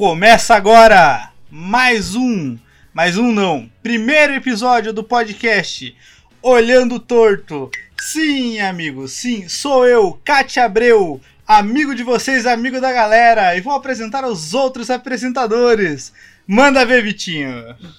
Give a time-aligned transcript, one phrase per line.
[0.00, 2.56] Começa agora mais um,
[2.90, 5.94] mais um não, primeiro episódio do podcast
[6.42, 7.70] Olhando Torto.
[8.00, 13.74] Sim, amigos, sim, sou eu, Cátia Abreu, amigo de vocês, amigo da galera, e vou
[13.74, 16.14] apresentar os outros apresentadores.
[16.46, 17.52] Manda ver, Vitinho.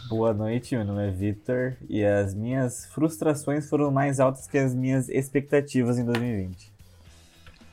[0.09, 4.73] Boa noite, meu nome é Victor e as minhas frustrações foram mais altas que as
[4.73, 6.70] minhas expectativas em 2020.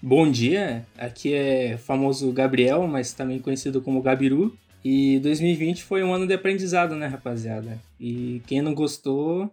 [0.00, 4.56] Bom dia, aqui é o famoso Gabriel, mas também conhecido como Gabiru.
[4.84, 7.80] E 2020 foi um ano de aprendizado, né, rapaziada?
[7.98, 9.52] E quem não gostou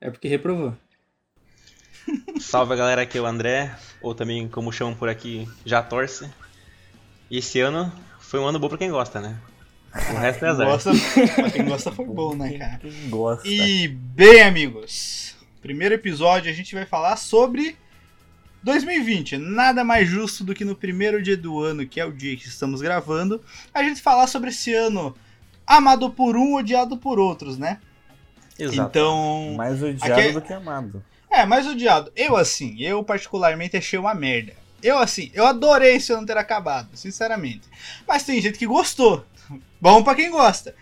[0.00, 0.76] é porque reprovou.
[2.40, 6.30] Salve galera, aqui é o André, ou também como chamam por aqui, já torce.
[7.28, 9.36] E esse ano foi um ano bom pra quem gosta, né?
[9.92, 10.68] O resto é azar.
[10.68, 10.92] Gosta,
[11.34, 12.78] pra quem gosta foi bom, né, cara?
[12.78, 13.48] Quem gosta?
[13.48, 17.76] E bem, amigos, primeiro episódio a gente vai falar sobre
[18.62, 19.38] 2020.
[19.38, 22.46] Nada mais justo do que no primeiro dia do ano, que é o dia que
[22.46, 23.40] estamos gravando,
[23.72, 25.16] a gente falar sobre esse ano
[25.66, 27.78] amado por um, odiado por outros, né?
[28.58, 28.90] Exato.
[28.90, 31.02] Então, Mais odiado Aqui- do que amado.
[31.30, 32.12] é, mais odiado.
[32.14, 34.52] Eu assim, eu particularmente achei uma merda.
[34.82, 37.62] Eu assim, eu adorei esse ano ter acabado, sinceramente.
[38.06, 39.24] Mas tem gente que gostou.
[39.80, 40.74] Bom pra quem gosta.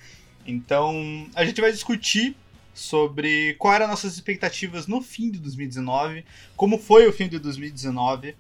[0.47, 2.37] Então, a gente vai discutir
[2.79, 6.25] sobre quais eram nossas expectativas no fim de 2019,
[6.57, 8.37] como foi o fim de 2019.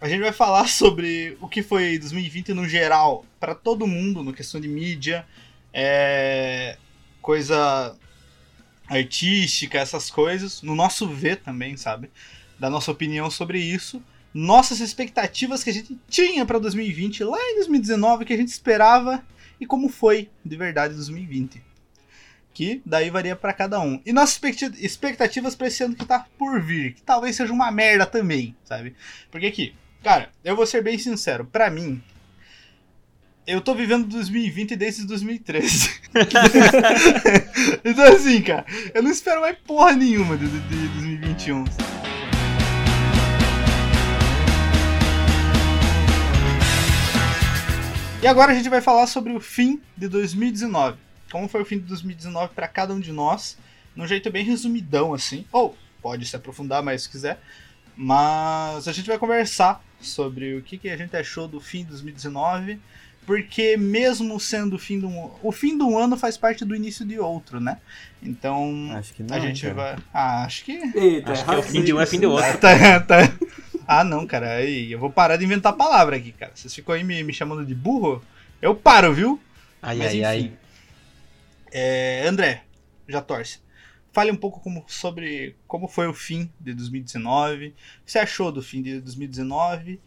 [0.00, 4.32] A gente vai falar sobre o que foi 2020 no geral, pra todo mundo, no
[4.32, 5.26] questão de mídia,
[5.72, 6.78] é,
[7.20, 7.96] coisa
[8.88, 12.08] artística, essas coisas, no nosso ver também, sabe?
[12.60, 14.00] Da nossa opinião sobre isso,
[14.32, 19.24] nossas expectativas que a gente tinha pra 2020 lá em 2019, que a gente esperava
[19.60, 21.71] e como foi de verdade 2020.
[22.54, 24.00] Que daí varia pra cada um.
[24.04, 24.40] E nossas
[24.78, 28.94] expectativas pra esse ano que tá por vir, que talvez seja uma merda também, sabe?
[29.30, 32.02] Porque aqui, cara, eu vou ser bem sincero, pra mim,
[33.46, 36.00] eu tô vivendo 2020 desde 2013.
[37.84, 38.64] então assim, cara,
[38.94, 41.64] eu não espero mais porra nenhuma de, de 2021.
[48.22, 50.96] E agora a gente vai falar sobre o fim de 2019.
[51.32, 53.56] Como foi o fim de 2019 para cada um de nós,
[53.96, 55.46] num jeito bem resumidão assim.
[55.50, 57.40] Ou pode se aprofundar mais se quiser.
[57.96, 61.90] Mas a gente vai conversar sobre o que, que a gente achou do fim de
[61.90, 62.78] 2019,
[63.24, 66.74] porque mesmo sendo o fim de um, o fim de um ano faz parte do
[66.74, 67.78] início de outro, né?
[68.22, 69.36] Então Acho que não.
[69.36, 69.74] a gente cara.
[69.74, 72.26] vai, ah, acho que Eita, Acho que é o fim de um é fim de
[72.26, 72.46] outro.
[72.58, 73.32] Tá, tá.
[73.86, 74.54] Ah, não, cara.
[74.54, 76.52] Aí, eu vou parar de inventar palavra aqui, cara.
[76.54, 78.22] Vocês ficam aí me, me chamando de burro?
[78.60, 79.40] Eu paro, viu?
[79.82, 80.24] Ai, Mas, ai, enfim.
[80.24, 80.52] ai.
[81.72, 82.64] É, André,
[83.08, 83.60] já torce.
[84.12, 87.68] Fale um pouco como- sobre como foi o fim de 2019.
[87.68, 90.00] O que você achou do fim de 2019?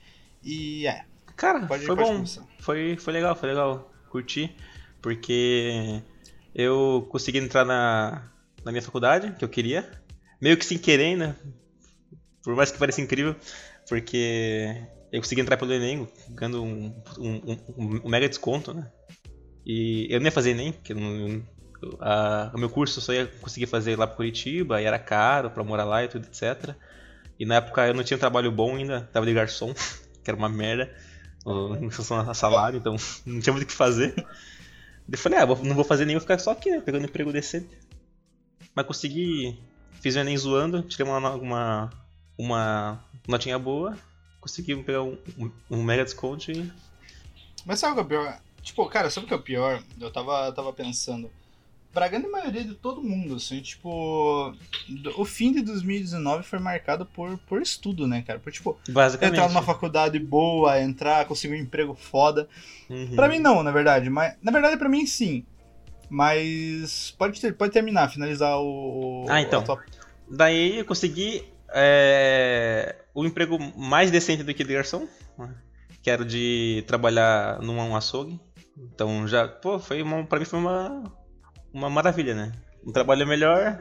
[0.43, 1.05] E é,
[1.35, 2.15] Cara, pode, foi pode bom.
[2.17, 2.45] começar.
[2.59, 3.91] Foi, foi legal, foi legal.
[4.09, 4.55] Curti.
[5.01, 6.01] Porque
[6.53, 8.31] eu consegui entrar na,
[8.63, 9.89] na minha faculdade, que eu queria.
[10.39, 11.35] Meio que sem querer, né?
[12.43, 13.35] Por mais que pareça incrível.
[13.89, 14.75] Porque
[15.11, 17.35] eu consegui entrar pelo Enem, ganhando um, um,
[17.77, 18.91] um- um mega desconto, né?
[19.65, 21.43] E eu não ia fazer Enem, porque eu não,
[21.99, 25.49] a- o meu curso eu só ia conseguir fazer lá pra Curitiba, e era caro
[25.49, 26.75] pra morar lá e tudo, etc.
[27.39, 29.73] E na época eu não tinha trabalho bom ainda, tava de garçom,
[30.23, 30.93] que era uma merda,
[31.81, 34.13] em função salário, então não tinha muito o que fazer.
[35.11, 37.69] Eu falei, ah, não vou fazer nem, vou ficar só aqui, né, pegando emprego decente.
[38.73, 39.59] Mas consegui,
[40.01, 41.89] fiz o Enem zoando, tirei uma, uma,
[42.37, 43.95] uma notinha boa,
[44.41, 46.71] consegui pegar um, um, um mega desconto e
[47.65, 48.39] Mas sabe o que é pior?
[48.63, 49.83] Tipo, cara, sabe o que é o pior?
[50.01, 51.29] Eu tava, tava pensando.
[51.95, 54.53] Pra grande maioria de todo mundo, assim, tipo.
[55.15, 58.37] O fim de 2019 foi marcado por, por estudo, né, cara?
[58.37, 59.37] Por, tipo, basicamente...
[59.37, 62.49] entrar numa faculdade boa, entrar, conseguir um emprego foda.
[62.89, 63.15] Uhum.
[63.15, 64.09] Pra mim não, na verdade.
[64.09, 65.45] Mas, na verdade, pra mim sim.
[66.09, 69.25] Mas pode, ter, pode terminar, finalizar o.
[69.29, 69.63] Ah, então.
[69.63, 69.81] tua-
[70.29, 75.55] Daí eu consegui é, o emprego mais decente do que de garçom, né?
[76.03, 78.37] que era de trabalhar num açougue.
[78.77, 81.03] Então já, pô, foi uma, pra mim foi uma,
[81.75, 82.51] uma maravilha, né?
[82.87, 83.79] Um trabalho melhor.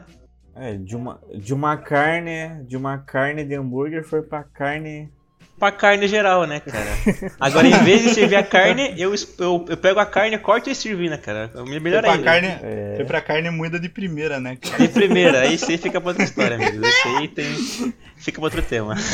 [0.56, 5.08] É, de uma, de uma carne, de uma carne de hambúrguer foi pra carne.
[5.58, 6.84] Pra carne geral, né, cara?
[7.38, 10.74] Agora, em vez de servir a carne, eu, eu, eu pego a carne, corto e
[10.74, 11.50] sirvo, né, cara?
[11.54, 12.24] É Foi melhor pra, ainda.
[12.24, 12.94] carne, É.
[12.96, 14.56] foi pra carne moída de primeira, né?
[14.56, 14.78] cara?
[14.78, 16.88] De primeira, aí isso aí fica pra outra história, amigos.
[16.88, 17.44] Isso aí tem,
[18.16, 18.94] fica pra outro tema.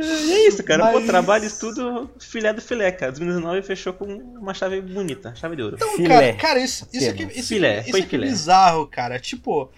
[0.00, 0.86] E é isso, cara.
[0.88, 3.12] Pô, Mas- trabalho, estudo, filé do filé, cara.
[3.12, 5.76] 2019 fechou com uma chave bonita, chave de ouro.
[5.76, 6.08] Então, Filé.
[6.08, 8.30] cara, cara, isso, isso aqui, isso, Filé, aqui, foi isso aqui é filé.
[8.30, 9.18] bizarro, cara.
[9.18, 9.70] Tipo,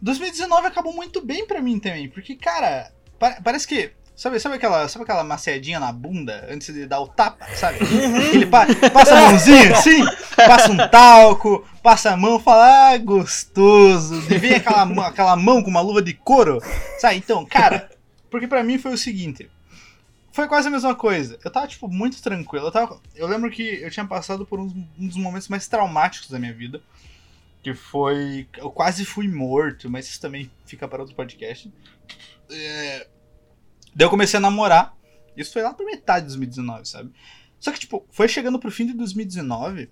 [0.00, 4.86] 2019 acabou muito bem pra mim também, porque, cara, pa- parece que Sabe, sabe, aquela,
[4.86, 7.78] sabe aquela maciadinha na bunda antes de dar o tapa, sabe?
[8.32, 10.04] Ele pa- passa a mãozinha assim,
[10.36, 14.22] passa um talco, passa a mão, fala, ah, gostoso.
[14.32, 16.60] E vem aquela, mão- aquela mão com uma luva de couro,
[17.00, 17.16] sabe?
[17.16, 17.90] Então, cara,
[18.30, 19.50] porque pra mim foi o seguinte.
[20.34, 21.38] Foi quase a mesma coisa.
[21.44, 22.66] Eu tava, tipo, muito tranquilo.
[22.66, 24.66] Eu, tava, eu lembro que eu tinha passado por um,
[24.98, 26.82] um dos momentos mais traumáticos da minha vida.
[27.62, 28.48] Que foi.
[28.58, 31.72] Eu quase fui morto, mas isso também fica para outro podcast.
[32.50, 33.06] É,
[33.94, 34.96] Daí eu comecei a namorar.
[35.36, 37.12] Isso foi lá pra metade de 2019, sabe?
[37.60, 39.88] Só que, tipo, foi chegando pro fim de 2019.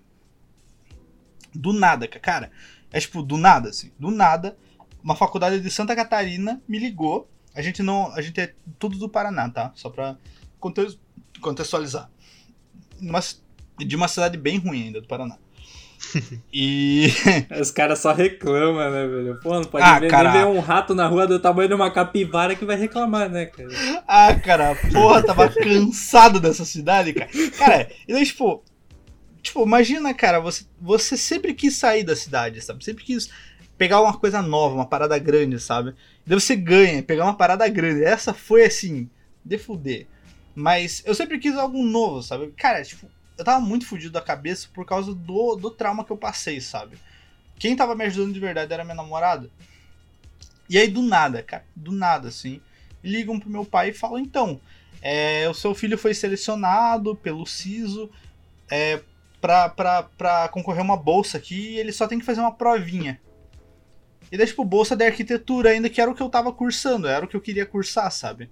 [1.54, 2.50] Do nada, ca- cara.
[2.92, 3.92] É tipo, do nada, assim.
[3.96, 4.56] Do nada.
[5.04, 7.30] Uma faculdade de Santa Catarina me ligou.
[7.54, 8.12] A gente não.
[8.14, 9.72] A gente é tudo do Paraná, tá?
[9.74, 10.16] Só pra
[10.58, 10.98] conte-
[11.40, 12.10] contextualizar.
[13.20, 13.40] Ci-
[13.78, 15.36] de uma cidade bem ruim ainda, do Paraná.
[16.52, 17.08] E.
[17.60, 19.40] Os caras só reclamam, né, velho?
[19.40, 20.32] Pô, não pode Ah, ver, cara.
[20.32, 23.46] nem ver um rato na rua do tamanho de uma capivara que vai reclamar, né,
[23.46, 23.68] cara?
[24.06, 27.30] Ah, cara, porra, tava cansado dessa cidade, cara.
[27.58, 28.62] Cara, e daí, tipo.
[29.42, 32.84] Tipo, imagina, cara, você, você sempre quis sair da cidade, sabe?
[32.84, 33.28] Sempre quis
[33.82, 35.92] pegar uma coisa nova, uma parada grande, sabe?
[36.24, 38.04] Daí você ganha, pegar uma parada grande.
[38.04, 39.10] Essa foi assim,
[39.44, 40.06] de fuder.
[40.54, 42.52] Mas eu sempre quis algo novo, sabe?
[42.56, 46.16] Cara, tipo, eu tava muito fudido da cabeça por causa do, do trauma que eu
[46.16, 46.96] passei, sabe?
[47.58, 49.50] Quem tava me ajudando de verdade era minha namorada.
[50.68, 52.60] E aí, do nada, cara, do nada, assim,
[53.02, 54.60] ligam pro meu pai e falam: então,
[55.02, 58.08] é, o seu filho foi selecionado pelo SISO
[58.70, 59.00] é,
[59.40, 62.54] pra, pra, pra concorrer a uma bolsa aqui e ele só tem que fazer uma
[62.54, 63.20] provinha.
[64.32, 67.22] E daí, tipo, bolsa de arquitetura ainda, que era o que eu tava cursando, era
[67.22, 68.50] o que eu queria cursar, sabe?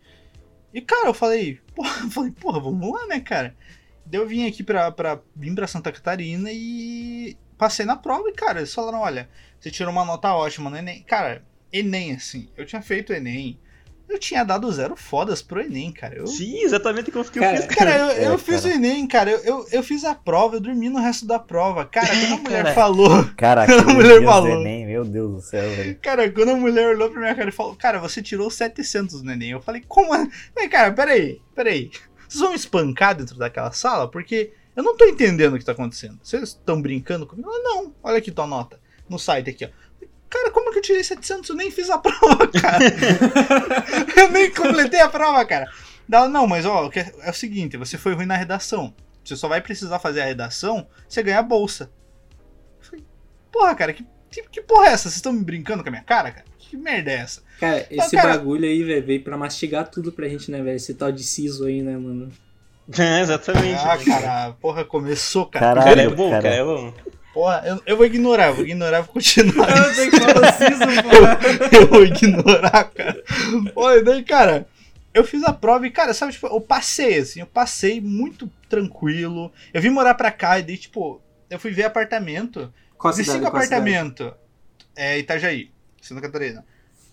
[0.75, 3.56] E, cara, eu falei, porra, eu falei, porra, vamos lá, né, cara?
[4.05, 8.32] Daí eu vim aqui pra, pra, vim pra Santa Catarina e passei na prova e,
[8.35, 11.03] cara, eles falaram, olha, você tirou uma nota ótima no Enem.
[11.03, 11.43] Cara,
[11.73, 13.59] Enem, assim, eu tinha feito Enem,
[14.11, 16.17] eu tinha dado zero fodas pro Enem, cara.
[16.17, 17.67] Eu, Sim, exatamente como que eu Cara, fiz.
[17.67, 18.75] Cara, eu, eu É, fiz cara.
[18.75, 19.31] o Enem, cara.
[19.31, 21.85] Eu, eu, eu fiz a prova, eu dormi no resto da prova.
[21.85, 22.75] Cara, quando a mulher Cara.
[22.75, 23.25] falou.
[23.37, 24.49] Cara, A aquele mulher falou.
[24.61, 25.99] Enem, meu Deus do céu, velho.
[26.03, 29.33] Cara, quando a mulher olhou pra minha cara e falou: Cara, você tirou 700 no
[29.33, 29.51] Enem.
[29.51, 30.15] Eu falei: Como?
[30.15, 30.27] é?
[30.55, 31.91] Falei, cara, peraí, peraí.
[32.29, 34.09] Vocês vão me espancar dentro daquela sala?
[34.11, 36.19] Porque eu não tô entendendo o que tá acontecendo.
[36.23, 37.49] Vocês estão brincando comigo?
[37.49, 38.79] Ela, não, olha aqui tua nota.
[39.09, 39.69] No site aqui, ó.
[40.31, 41.50] Cara, como que eu tirei 700?
[41.50, 42.79] Eu nem fiz a prova, cara.
[44.17, 45.69] eu nem completei a prova, cara.
[46.11, 48.94] Ela, não, mas ó, é é o seguinte, você foi ruim na redação.
[49.25, 51.91] Você só vai precisar fazer a redação, você ganha a bolsa.
[52.81, 53.05] Eu falei,
[53.53, 55.05] porra, cara, que, que, que porra é essa?
[55.05, 56.44] Vocês estão me brincando com a minha cara, cara?
[56.59, 57.43] Que merda é essa?
[57.59, 60.76] Cara, esse cara- bagulho aí, velho, veio pra mastigar tudo pra gente, né, velho?
[60.76, 62.31] Esse tal de siso aí, né, mano?
[62.99, 63.81] É, exatamente.
[63.85, 65.67] Ah, cara, porra, começou, cara.
[65.83, 65.88] Caralho.
[65.97, 66.43] Cara, é bom, cara.
[66.43, 66.94] cara, é bom.
[67.32, 69.69] Porra, eu, eu vou ignorar, eu vou ignorar, eu vou continuar.
[69.71, 69.94] Eu
[71.71, 71.77] pô.
[71.77, 73.23] eu vou ignorar, cara.
[73.77, 74.67] Olha, daí, cara,
[75.15, 79.53] eu fiz a prova e, cara, sabe, tipo, eu passei, assim, eu passei muito tranquilo.
[79.73, 82.73] Eu vim morar pra cá e daí, tipo, eu fui ver apartamento.
[82.99, 83.81] Qual De cidade, cinco qual cidade?
[83.83, 84.33] apartamentos.
[84.97, 86.65] É Itajaí, Santa Catarina.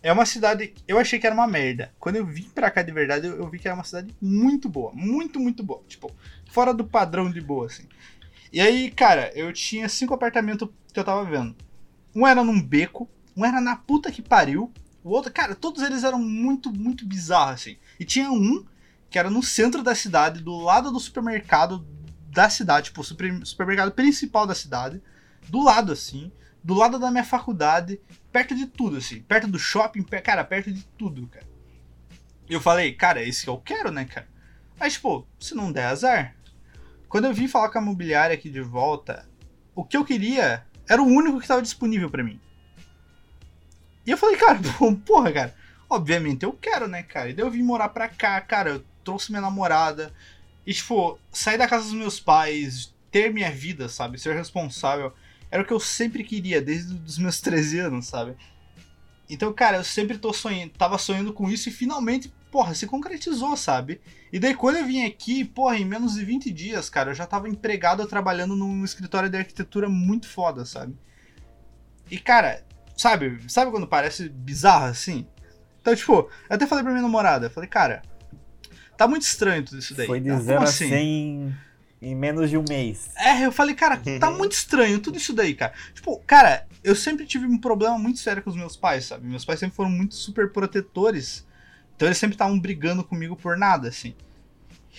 [0.03, 0.73] É uma cidade.
[0.87, 1.91] Eu achei que era uma merda.
[1.99, 4.69] Quando eu vim pra cá de verdade, eu, eu vi que era uma cidade muito
[4.69, 4.91] boa.
[4.93, 5.81] Muito, muito boa.
[5.87, 6.11] Tipo,
[6.51, 7.87] fora do padrão de boa, assim.
[8.51, 11.55] E aí, cara, eu tinha cinco apartamentos que eu tava vendo.
[12.15, 14.71] Um era num beco, um era na puta que pariu.
[15.03, 17.77] O outro, cara, todos eles eram muito, muito bizarros, assim.
[17.99, 18.65] E tinha um
[19.09, 21.85] que era no centro da cidade, do lado do supermercado
[22.29, 25.01] da cidade, tipo, supermercado principal da cidade
[25.49, 26.31] do lado, assim,
[26.63, 27.99] do lado da minha faculdade,
[28.31, 31.45] perto de tudo, assim, perto do shopping, cara, perto de tudo, cara.
[32.49, 34.27] Eu falei, cara, é isso que eu quero, né, cara?
[34.79, 36.35] Aí, tipo, se não der azar.
[37.09, 39.27] Quando eu vim falar com a imobiliária aqui de volta,
[39.75, 42.39] o que eu queria era o único que tava disponível pra mim.
[44.05, 44.59] E eu falei, cara,
[45.05, 45.55] porra, cara,
[45.89, 47.29] obviamente eu quero, né, cara?
[47.29, 50.13] E daí eu vim morar pra cá, cara, eu trouxe minha namorada.
[50.65, 54.19] E, tipo, sair da casa dos meus pais, ter minha vida, sabe?
[54.19, 55.13] Ser responsável.
[55.49, 58.35] Era o que eu sempre queria, desde os meus 13 anos, sabe?
[59.29, 63.55] Então, cara, eu sempre tô sonhando, tava sonhando com isso e finalmente, porra, se concretizou,
[63.55, 64.01] sabe?
[64.31, 67.25] E daí quando eu vim aqui, porra, em menos de 20 dias, cara, eu já
[67.25, 70.95] tava empregado trabalhando num escritório de arquitetura muito foda, sabe?
[72.09, 72.63] E, cara,
[72.95, 75.27] sabe, sabe quando parece bizarro assim?
[75.81, 78.01] Então, tipo, eu até falei pra minha namorada, falei, cara,
[78.97, 80.07] tá muito estranho tudo isso daí.
[80.07, 81.55] Foi de Ela, "Como 0 a assim?" 100
[82.01, 83.09] em menos de um mês.
[83.17, 85.73] É, eu falei, cara, tá muito estranho tudo isso daí, cara.
[85.93, 89.25] Tipo, cara, eu sempre tive um problema muito sério com os meus pais, sabe?
[89.25, 91.46] Meus pais sempre foram muito super protetores.
[91.97, 94.15] Então eles sempre estavam brigando comigo por nada, assim.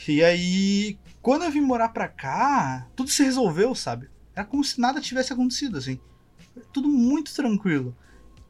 [0.06, 4.10] E aí, quando eu vim morar pra cá, tudo se resolveu, sabe?
[4.34, 6.00] Era como se nada tivesse acontecido, assim.
[6.72, 7.96] Tudo muito tranquilo.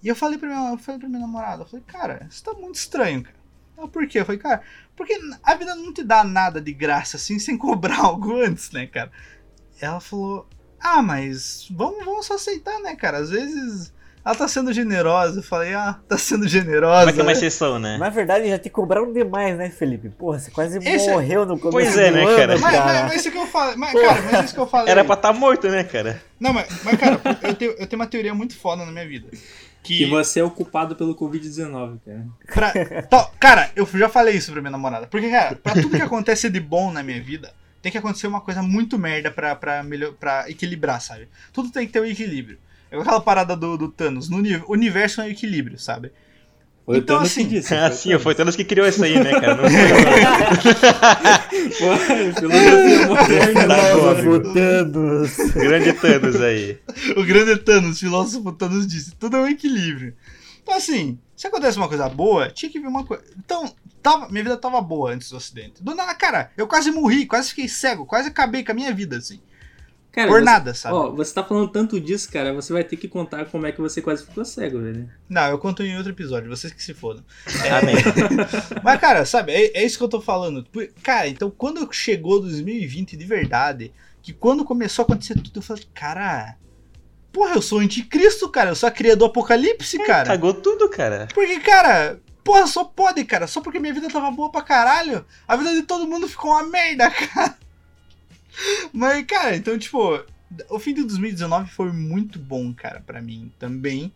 [0.03, 2.55] E eu falei pra minha, eu falei pra minha namorada, eu falei, cara, isso tá
[2.55, 3.37] muito estranho, cara.
[3.77, 4.21] Ah, por quê?
[4.21, 4.63] Eu falei, cara,
[4.97, 8.87] porque a vida não te dá nada de graça assim sem cobrar algo antes, né,
[8.87, 9.13] cara?
[9.79, 10.49] Ela falou,
[10.81, 13.19] ah, mas vamos, vamos só aceitar, né, cara?
[13.19, 13.93] Às vezes
[14.29, 15.39] ela tá sendo generosa.
[15.39, 17.07] Eu falei, ah, tá sendo generosa.
[17.07, 17.97] Mas é uma exceção, né?
[17.97, 20.11] Na verdade, já te cobraram demais, né, Felipe?
[20.11, 22.59] Porra, você quase Esse é- morreu no começo Pois é, do né, ano, cara?
[22.59, 22.85] Mas, cara.
[22.85, 23.77] mas, mas isso que eu falei.
[23.77, 24.91] Mas, cara, mas isso que eu falei.
[24.91, 26.23] Era pra estar morto, né, cara?
[26.39, 29.29] Não, mas, mas cara, eu tenho, eu tenho uma teoria muito foda na minha vida.
[29.83, 32.27] Que você é o culpado pelo Covid-19, cara.
[33.09, 35.07] Pra, cara, eu já falei isso pra minha namorada.
[35.07, 38.43] Porque, cara, pra tudo que acontece de bom na minha vida, tem que acontecer uma
[38.43, 41.29] coisa muito merda pra, pra, melhor, pra equilibrar, sabe?
[41.53, 42.59] Tudo tem que ter um equilíbrio.
[42.91, 44.29] É aquela parada do, do Thanos.
[44.29, 46.11] No uni- universo é um equilíbrio, sabe?
[46.87, 47.75] Foi Então, o Thanos assim- que disse.
[47.77, 49.57] Ah, o sim, foi o Thanos que criou isso aí, né, cara?
[49.57, 49.65] Não
[51.71, 53.75] foi Foi, filosofia moderna.
[53.77, 54.53] Filósofo.
[54.55, 55.39] Thanos.
[55.39, 56.79] o grande Thanos aí.
[57.17, 60.15] O grande Thanos, o filósofo Thanos disse, tudo é um equilíbrio.
[60.63, 63.23] Então, assim, se acontece uma coisa boa, tinha que vir uma coisa.
[63.39, 65.83] Então, tava, minha vida tava boa antes do acidente.
[65.83, 69.17] Do nada, cara, eu quase morri, quase fiquei cego, quase acabei com a minha vida,
[69.17, 69.41] assim.
[70.11, 70.95] Cara, Por você- nada, sabe?
[70.97, 73.81] Ó, você tá falando tanto disso, cara, você vai ter que contar como é que
[73.81, 75.09] você quase ficou cego, velho.
[75.29, 77.23] Não, eu conto em outro episódio, vocês que se fodam.
[77.81, 77.95] Amém.
[78.83, 80.67] Mas, cara, sabe, é, é isso que eu tô falando.
[81.03, 85.85] Cara, então quando chegou 2020 de verdade, que quando começou a acontecer tudo, eu falei,
[85.95, 86.57] cara.
[87.31, 88.71] Porra, eu sou anticristo, cara.
[88.71, 90.27] Eu sou a cria do apocalipse, cara.
[90.27, 91.29] Cagou tudo, cara.
[91.35, 93.47] Porque, cara, porra, só pode, cara.
[93.47, 96.65] Só porque minha vida tava boa pra caralho, a vida de todo mundo ficou uma
[96.65, 97.55] merda, cara.
[98.93, 100.25] Mas, cara, então, tipo,
[100.69, 104.13] o fim de 2019 foi muito bom, cara, pra mim também.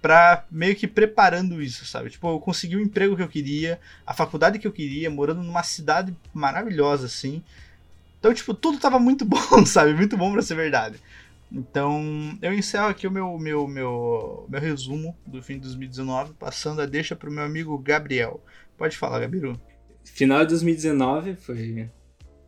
[0.00, 2.10] Pra meio que preparando isso, sabe?
[2.10, 5.64] Tipo, eu consegui o emprego que eu queria, a faculdade que eu queria, morando numa
[5.64, 7.42] cidade maravilhosa, assim.
[8.18, 9.94] Então, tipo, tudo tava muito bom, sabe?
[9.94, 11.00] Muito bom pra ser verdade.
[11.50, 16.82] Então, eu encerro aqui o meu, meu, meu, meu resumo do fim de 2019, passando
[16.82, 18.40] a deixa pro meu amigo Gabriel.
[18.76, 19.58] Pode falar, Gabiru.
[20.04, 21.90] Final de 2019 foi.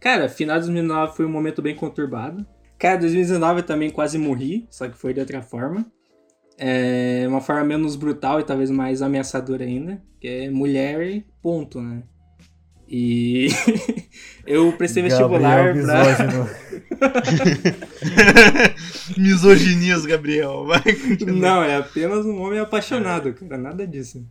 [0.00, 2.46] Cara, final de 2019 foi um momento bem conturbado.
[2.78, 5.84] Cara, 2019 eu também quase morri, só que foi de outra forma.
[6.56, 11.80] É uma forma menos brutal e talvez mais ameaçadora ainda, que é mulher e ponto,
[11.80, 12.02] né?
[12.88, 13.48] E
[14.44, 17.14] eu prestei vestibular Gabriel pra.
[19.16, 20.66] Misoginias, Gabriel.
[20.66, 21.38] Vai continuar.
[21.38, 24.26] Não, é apenas um homem apaixonado, cara, nada disso.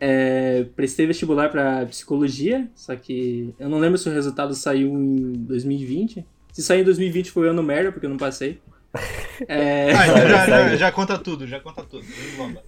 [0.00, 5.32] É, prestei vestibular pra psicologia, só que eu não lembro se o resultado saiu em
[5.32, 6.26] 2020.
[6.52, 8.60] Se sair em 2020 foi ano merda, porque eu não passei.
[9.48, 12.04] É, Ah, então já, já, já conta tudo, já conta tudo.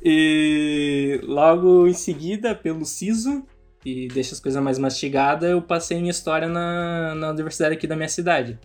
[0.03, 3.45] E logo em seguida, pelo SISO,
[3.85, 7.95] e deixa as coisas mais mastigadas, eu passei em história na, na universidade aqui da
[7.95, 8.59] minha cidade,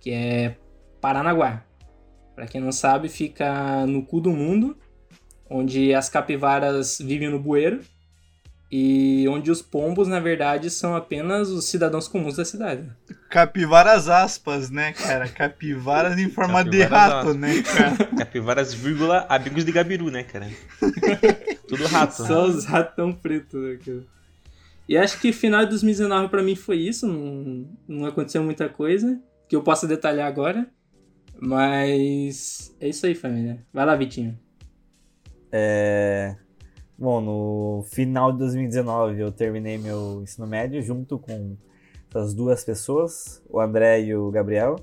[0.00, 0.56] que é
[1.00, 1.62] Paranaguá.
[2.34, 4.76] Pra quem não sabe, fica no cu do mundo,
[5.50, 7.80] onde as capivaras vivem no bueiro
[8.70, 12.84] e onde os pombos, na verdade, são apenas os cidadãos comuns da cidade.
[13.30, 15.26] Capivaras aspas, né, cara?
[15.28, 17.36] Capivaras em forma de Capivaras rato, aspas.
[17.36, 17.96] né, cara?
[18.18, 20.48] Capivaras, vírgula, amigos de Gabiru, né, cara?
[21.66, 22.26] Tudo rato.
[22.26, 23.56] Só os ratão preto.
[23.56, 24.02] Né, cara?
[24.86, 27.06] E acho que final de 2019 pra mim foi isso.
[27.06, 30.66] Não, não aconteceu muita coisa que eu possa detalhar agora.
[31.40, 33.64] Mas é isso aí, família.
[33.72, 34.38] Vai lá, Vitinho.
[35.52, 36.36] É...
[36.98, 41.56] Bom, no final de 2019 eu terminei meu ensino médio junto com
[42.10, 44.76] essas duas pessoas, o André e o Gabriel.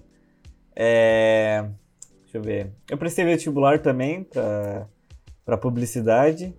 [0.76, 1.70] É...
[2.24, 2.72] Deixa eu ver.
[2.90, 6.54] Eu prestei vestibular também para publicidade,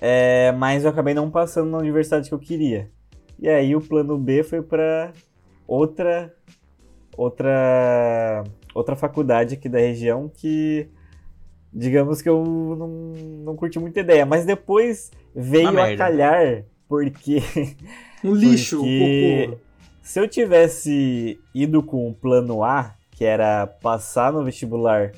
[0.00, 2.90] é, mas eu acabei não passando na universidade que eu queria.
[3.38, 5.12] E aí o plano B foi para
[5.66, 6.34] outra
[7.16, 10.88] outra outra faculdade aqui da região que
[11.74, 12.44] digamos que eu
[12.78, 12.88] não,
[13.44, 15.96] não curti muita ideia, mas depois veio Uma a merda.
[16.04, 17.42] calhar porque
[18.24, 19.58] Um lixo, Porque- cocô.
[20.02, 25.12] se eu tivesse ido com o plano A, que era passar no vestibular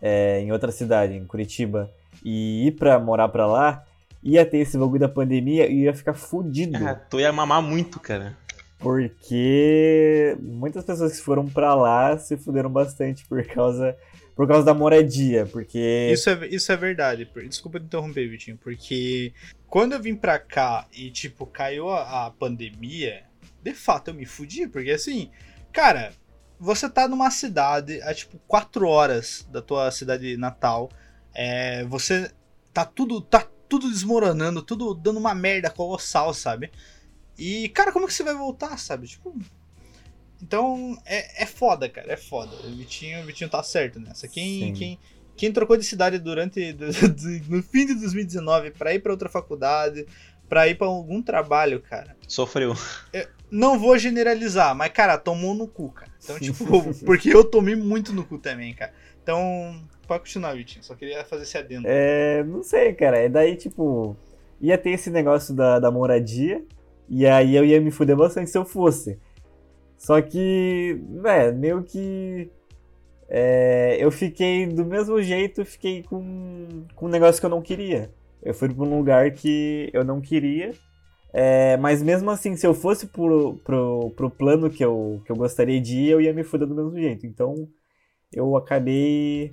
[0.00, 1.90] é, em outra cidade, em Curitiba,
[2.24, 3.84] e ir pra morar pra lá,
[4.22, 6.78] ia ter esse bagulho da pandemia e ia ficar fudido.
[6.82, 8.36] Ah, tu ia mamar muito, cara.
[8.78, 13.96] Porque muitas pessoas que foram pra lá se fuderam bastante por causa,
[14.36, 15.46] por causa da moradia.
[15.46, 16.10] Porque.
[16.12, 17.28] Isso é, isso é verdade.
[17.48, 19.32] Desculpa te interromper, Vitinho, porque
[19.66, 23.24] quando eu vim pra cá e, tipo, caiu a, a pandemia,
[23.62, 25.30] de fato eu me fudi, porque assim,
[25.72, 26.12] cara,
[26.60, 30.90] você tá numa cidade a, tipo, quatro horas da tua cidade natal,
[31.34, 32.30] é, você
[32.72, 36.70] tá tudo, tá tudo desmoronando, tudo dando uma merda colossal, sabe?
[37.38, 39.06] E, cara, como que você vai voltar, sabe?
[39.06, 39.34] Tipo.
[40.42, 42.54] Então, é, é foda, cara, é foda.
[42.66, 44.28] O Vitinho, o Vitinho tá certo nessa.
[44.28, 44.72] Quem, Sim.
[44.74, 44.98] quem,
[45.36, 46.76] quem trocou de cidade durante.
[47.48, 50.06] no fim de 2019 pra ir pra outra faculdade,
[50.48, 52.16] pra ir pra algum trabalho, cara.
[52.28, 52.74] Sofreu.
[53.50, 56.10] Não vou generalizar, mas, cara, tomou no cu, cara.
[56.22, 56.64] Então, tipo,
[57.04, 58.92] porque eu tomei muito no cu também, cara.
[59.22, 60.84] Então, pode continuar, Vitinho.
[60.84, 61.86] Só queria fazer esse adendo.
[61.88, 63.24] É, não sei, cara.
[63.24, 64.16] E daí, tipo,
[64.60, 66.62] ia ter esse negócio da, da moradia.
[67.08, 69.18] E aí eu ia me fuder bastante se eu fosse.
[69.98, 72.50] Só que, é, meio que.
[73.28, 78.10] é, eu fiquei do mesmo jeito, fiquei com, com um negócio que eu não queria.
[78.42, 80.72] Eu fui pra um lugar que eu não queria.
[81.32, 85.36] é, mas mesmo assim, se eu fosse pro, pro, pro plano que eu, que eu
[85.36, 87.26] gostaria de ir, eu ia me fuder do mesmo jeito.
[87.26, 87.68] Então
[88.32, 89.50] eu acabei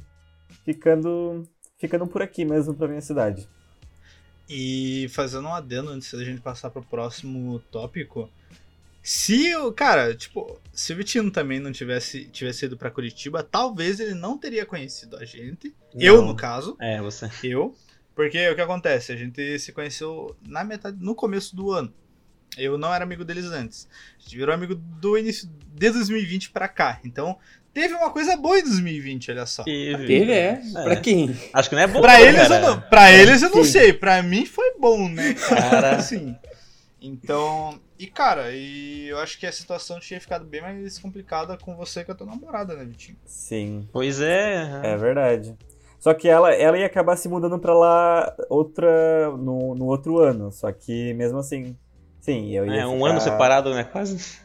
[0.66, 1.44] ficando,
[1.78, 3.48] ficando por aqui mesmo pra minha cidade.
[4.50, 8.30] E fazendo um adendo antes da gente passar pro próximo tópico.
[9.04, 9.72] Se o.
[9.74, 14.38] Cara, tipo, se o Vitinho também não tivesse, tivesse ido pra Curitiba, talvez ele não
[14.38, 15.76] teria conhecido a gente.
[15.94, 16.28] Eu, Não.
[16.28, 16.78] no caso.
[16.80, 17.30] É, você.
[17.44, 17.76] Eu.
[18.16, 19.12] Porque o que acontece?
[19.12, 21.94] A gente se conheceu na metade, no começo do ano.
[22.58, 23.88] Eu não era amigo deles antes.
[24.20, 27.00] A gente virou amigo do início de 2020 pra cá.
[27.04, 27.36] Então,
[27.74, 29.64] teve uma coisa boa em 2020, olha só.
[29.64, 30.06] Teve.
[30.06, 30.62] Teve, é.
[30.76, 30.84] É.
[30.84, 31.36] Pra quem?
[31.52, 32.00] Acho que não é bom.
[32.00, 32.62] Pra não, eles, eu cara.
[32.68, 33.72] não, pra eles eu não Sim.
[33.72, 33.94] sei.
[33.94, 35.34] Pra mim foi bom, né?
[35.50, 35.96] Cara.
[35.98, 36.38] Assim.
[37.04, 37.80] Então.
[38.00, 42.00] E cara, e eu acho que a situação tinha ficado bem mais complicada com você
[42.00, 43.18] e com a tua namorada, né, Vitinho?
[43.26, 44.82] Sim, Pois é.
[44.84, 45.56] é verdade.
[46.00, 50.52] Só que ela, ela ia acabar se mudando pra lá outra no, no outro ano.
[50.52, 51.78] Só que mesmo assim,
[52.20, 53.84] sim, eu ia É, um ficar- ano separado, né?
[53.86, 54.42] Quase.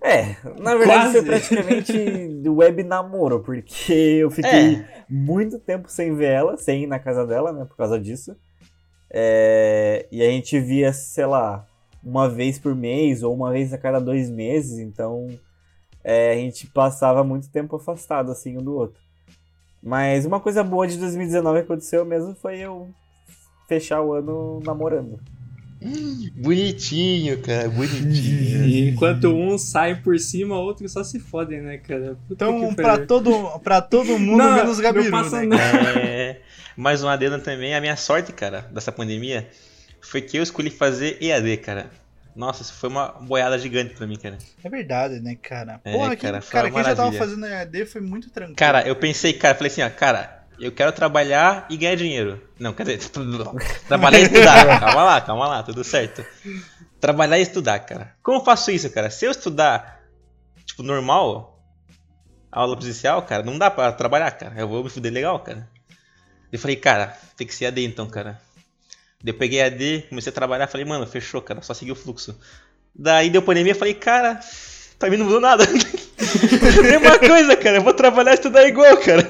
[0.00, 1.12] É, na verdade Quase.
[1.12, 1.92] foi praticamente
[2.48, 5.04] web namoro, porque eu fiquei É.
[5.08, 8.36] muito tempo sem ver ela, sem ir na casa dela, né, por causa disso.
[9.10, 11.66] É, e a gente via, sei lá,
[12.02, 15.28] uma vez por mês ou uma vez a cada dois meses, então
[16.02, 19.00] é, a gente passava muito tempo afastado, assim, um do outro.
[19.82, 22.88] Mas uma coisa boa de 2019 que aconteceu mesmo foi eu
[23.68, 25.18] fechar o ano namorando.
[26.36, 27.68] Bonitinho, cara.
[27.68, 28.64] Bonitinho.
[28.64, 32.16] E enquanto um sai por cima, outro só se fodem, né, cara?
[32.28, 35.46] Puta Então, pra todo, pra todo mundo, Não, menos não Gabiru, passa né?
[35.46, 35.58] não.
[35.58, 36.40] É,
[36.76, 37.74] mais um adendo também.
[37.74, 39.48] A minha sorte, cara, dessa pandemia
[40.02, 41.90] foi que eu escolhi fazer EAD, cara.
[42.34, 44.38] Nossa, isso foi uma boiada gigante pra mim, cara.
[44.64, 45.80] É verdade, né, cara?
[45.84, 48.56] É, Porra, cara, foi cara, quem já tava fazendo EAD foi muito tranquilo.
[48.56, 52.42] Cara, eu pensei, cara, falei assim, ó, cara, eu quero trabalhar e ganhar dinheiro.
[52.58, 53.10] Não, quer dizer,
[53.86, 54.80] trabalhar e estudar.
[54.80, 56.24] calma lá, calma lá, tudo certo.
[57.00, 58.14] Trabalhar e estudar, cara.
[58.22, 59.10] Como eu faço isso, cara?
[59.10, 60.00] Se eu estudar,
[60.64, 61.60] tipo, normal,
[62.50, 64.54] aula presencial, cara, não dá pra trabalhar, cara.
[64.56, 65.68] Eu vou me fuder legal, cara.
[66.50, 68.40] Eu falei, cara, tem que ser AD então, cara.
[69.24, 72.38] Eu peguei AD, comecei a trabalhar, falei, mano, fechou, cara, só seguir o fluxo.
[72.94, 74.40] Daí deu pandemia, falei, cara,
[74.98, 75.64] pra mim não mudou nada.
[76.82, 79.26] Mesma coisa, cara, eu vou trabalhar e estudar igual, cara.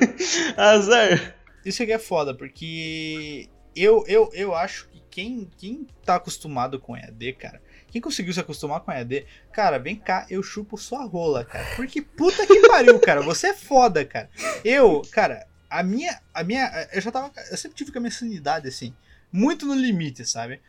[0.57, 1.35] Azar.
[1.65, 6.97] Isso aqui é foda, porque eu, eu, eu acho que quem, quem tá acostumado com
[6.97, 11.45] EAD, cara, quem conseguiu se acostumar com EAD, cara, vem cá, eu chupo sua rola,
[11.45, 11.67] cara.
[11.77, 14.31] Porque puta que pariu, cara, você é foda, cara.
[14.65, 18.11] Eu, cara, a minha, a minha, eu já tava, eu sempre tive com a minha
[18.11, 18.95] sanidade, assim,
[19.33, 20.61] muito no limite, sabe?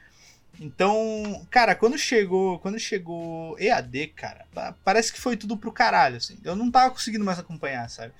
[0.59, 6.17] Então, cara, quando chegou, quando chegou EAD, cara, pa- parece que foi tudo pro caralho,
[6.17, 6.39] assim.
[6.43, 8.13] Eu não tava conseguindo mais acompanhar, sabe?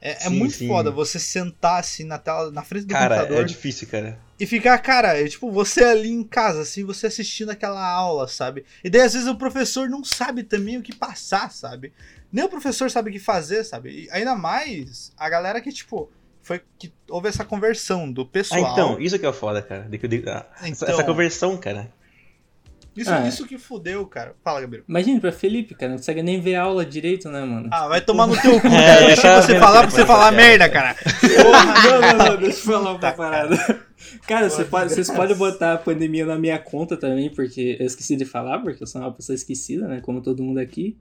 [0.00, 0.66] É, é Sim, muito sim.
[0.66, 4.18] foda você sentar assim na tela, na frente do Cara, computador é difícil, cara.
[4.38, 8.64] e ficar, cara, é, tipo, você ali em casa, assim, você assistindo aquela aula, sabe?
[8.84, 11.92] E daí às vezes o professor não sabe também o que passar, sabe?
[12.30, 14.04] Nem o professor sabe o que fazer, sabe?
[14.04, 16.10] E ainda mais a galera que, tipo,
[16.46, 18.72] foi que houve essa conversão do Ah, pessoal.
[18.72, 19.82] então, isso que é foda, cara.
[19.82, 20.94] De, de, ah, essa, Então.
[20.94, 21.90] essa conversão, cara.
[22.96, 23.28] isso, Ah, é.
[23.28, 24.34] isso que fudeu, cara.
[24.44, 24.84] Fala, Gabriel.
[24.88, 27.68] Imagina pra Felipe, cara, não consegue nem ver a aula direito, né, mano?
[27.72, 29.00] Ah, vai tomar no teu cu, É, cara.
[29.02, 30.94] eu Deixa você falar que pra você falar merda, cara.
[30.94, 31.66] Porra.
[31.86, 33.84] Não, não, não, deixa eu falar uma Tá, parada.
[34.26, 38.14] Cara, você pode, vocês podem botar a pandemia na minha conta também, porque eu esqueci
[38.16, 40.00] de falar, porque eu sou uma pessoa esquecida, né?
[40.00, 40.96] Como todo mundo aqui.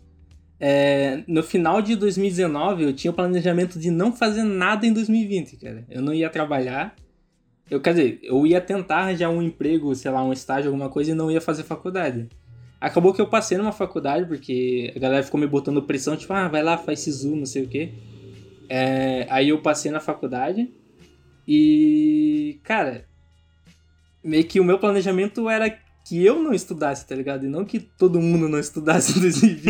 [0.60, 5.58] É, no final de 2019, eu tinha o planejamento de não fazer nada em 2020,
[5.58, 5.86] cara.
[5.90, 6.96] Eu não ia trabalhar.
[7.70, 11.12] Eu, quer dizer, eu ia tentar arranjar um emprego, sei lá, um estágio, alguma coisa,
[11.12, 12.30] e não ia fazer faculdade.
[12.80, 16.48] Acabou que eu passei numa faculdade, porque a galera ficou me botando pressão, tipo, ah,
[16.48, 17.94] vai lá, faz SISU, não sei o quê.
[18.70, 20.72] É, aí eu passei na faculdade
[21.48, 23.06] e, cara,
[24.24, 25.70] meio que o meu planejamento era
[26.06, 27.48] que eu não estudasse, tá ligado?
[27.48, 29.66] E não que todo mundo não estudasse em 2020.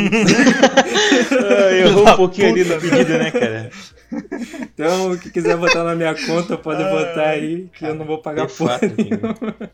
[1.32, 3.72] Ah, Errou um pouquinho ali no puta pedido, né, cara?
[4.62, 8.06] então, o que quiser botar na minha conta, pode Ai, botar aí, que eu não
[8.06, 9.72] vou pagar porra nenhuma.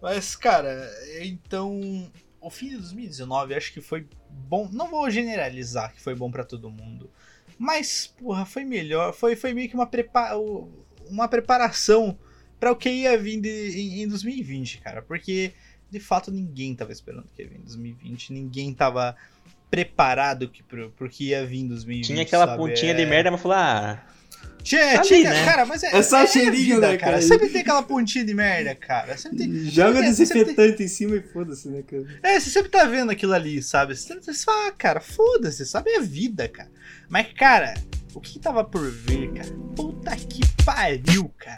[0.00, 0.88] Mas, cara,
[1.20, 2.08] então.
[2.40, 4.68] O fim de 2019 acho que foi bom.
[4.72, 7.10] Não vou generalizar que foi bom pra todo mundo.
[7.58, 9.12] Mas, porra, foi melhor.
[9.12, 10.34] Foi, foi meio que uma, prepa
[11.10, 12.16] uma preparação
[12.58, 15.02] pra o que ia vir de, em, em 2020, cara.
[15.02, 15.52] Porque
[15.90, 19.16] de fato ninguém tava esperando que ia vir em 2020, ninguém tava
[19.70, 22.06] preparado que, pro, pro que ia vir em 2020.
[22.06, 22.58] Tinha aquela sabe?
[22.58, 24.02] pontinha É- de merda, mas falou, ah,
[24.62, 25.44] Tinha, Tá tinha, né?
[25.44, 27.12] cara, mas é, É só cheirinho, vida, né, cara?
[27.12, 27.22] cara?
[27.22, 29.16] Sempre tem aquela pontinha de merda, cara.
[29.16, 32.04] Sempre tem, Joga desinfetante em cima e foda-se, né, cara?
[32.22, 33.96] É, você sempre tá vendo aquilo ali, sabe?
[33.96, 35.90] Você sempre você fala, ah, cara, foda-se, sabe?
[35.92, 36.70] É vida, cara.
[37.08, 37.72] Mas, cara,
[38.12, 39.48] o que tava por vir, cara?
[39.74, 41.56] Puta que pariu, cara.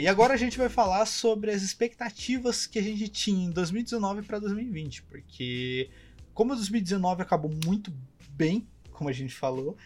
[0.00, 4.22] E agora a gente vai falar sobre as expectativas que a gente tinha em 2019
[4.22, 5.90] para 2020, porque
[6.32, 7.92] como 2019 acabou muito
[8.30, 9.76] bem, como a gente falou,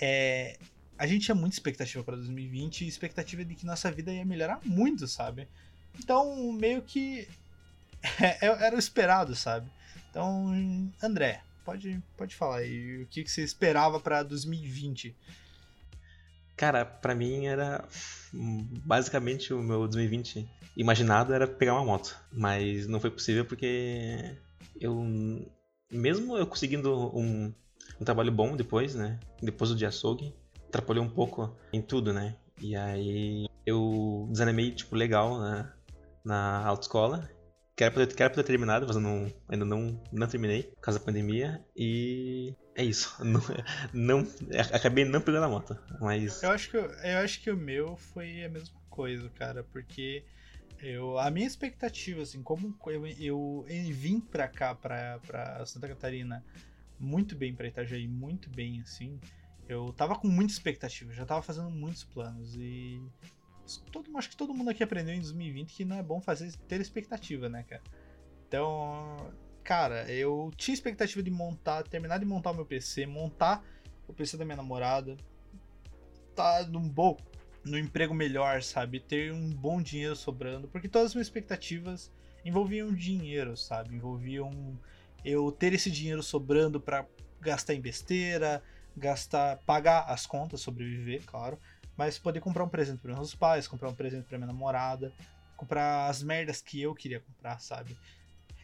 [0.00, 0.56] é,
[0.96, 4.60] a gente tinha muita expectativa para 2020 e expectativa de que nossa vida ia melhorar
[4.64, 5.48] muito, sabe?
[5.98, 7.28] Então, meio que
[8.20, 9.68] é- era o esperado, sabe?
[10.10, 10.52] Então,
[11.02, 15.16] André, pode, pode falar aí o que, que você esperava para 2020.
[16.56, 17.84] Cara, pra mim era
[18.84, 24.36] basicamente o meu 2020 imaginado era pegar uma moto, mas não foi possível porque
[24.80, 24.94] eu
[25.90, 27.52] mesmo eu conseguindo um,
[28.00, 29.18] um trabalho bom depois, né?
[29.40, 30.34] Depois do de açougue,
[30.68, 32.36] atrapalhou um pouco em tudo, né?
[32.60, 35.72] E aí eu desanimei tipo legal na,
[36.24, 37.28] na autoescola.
[37.76, 40.98] Quero poder, quero poder ter terminado, mas eu não, ainda não, não terminei por causa
[40.98, 41.64] da pandemia.
[41.76, 43.16] E é isso.
[43.92, 44.28] Não, não,
[44.72, 45.78] acabei não pegando a moto.
[46.00, 49.64] Mas Eu acho que, eu, eu acho que o meu foi a mesma coisa, cara,
[49.64, 50.24] porque
[50.80, 55.88] eu, a minha expectativa, assim, como eu, eu, eu vim pra cá, pra, pra Santa
[55.88, 56.44] Catarina,
[56.98, 59.18] muito bem pra Itajaí, muito bem, assim,
[59.68, 63.00] eu tava com muita expectativa, já tava fazendo muitos planos e
[63.90, 66.80] todo, acho que todo mundo aqui aprendeu em 2020 que não é bom fazer ter
[66.80, 67.82] expectativa, né, cara?
[68.46, 69.32] Então,
[69.64, 73.64] cara, eu tinha expectativa de montar, terminar de montar o meu PC, montar
[74.06, 75.16] o PC da minha namorada,
[76.36, 77.16] tá num bom,
[77.64, 79.00] no emprego melhor, sabe?
[79.00, 82.12] Ter um bom dinheiro sobrando, porque todas as minhas expectativas
[82.44, 83.94] envolviam dinheiro, sabe?
[83.94, 84.78] Envolviam
[85.24, 87.06] eu ter esse dinheiro sobrando pra
[87.40, 88.62] gastar em besteira,
[88.94, 91.58] gastar, pagar as contas, sobreviver, claro,
[91.96, 95.10] mas poder comprar um presente para meus pais, comprar um presente para minha namorada,
[95.56, 97.96] comprar as merdas que eu queria comprar, sabe?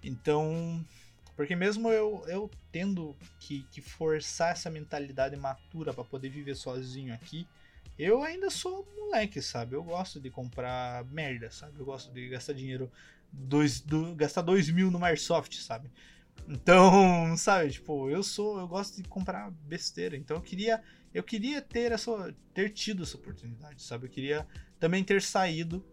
[0.02, 0.84] Então,
[1.36, 7.14] porque mesmo eu, eu tendo que, que forçar essa mentalidade matura para poder viver sozinho
[7.14, 7.46] aqui,
[7.98, 9.74] eu ainda sou moleque, sabe?
[9.74, 11.78] Eu gosto de comprar merda, sabe?
[11.78, 12.90] Eu gosto de gastar dinheiro,
[13.32, 15.90] dois, do, gastar dois mil no Airsoft, sabe?
[16.48, 20.16] Então, sabe, tipo, eu sou, eu gosto de comprar besteira.
[20.16, 20.82] Então eu queria,
[21.12, 24.06] eu queria ter essa, ter tido essa oportunidade, sabe?
[24.06, 24.46] Eu queria
[24.78, 25.84] também ter saído.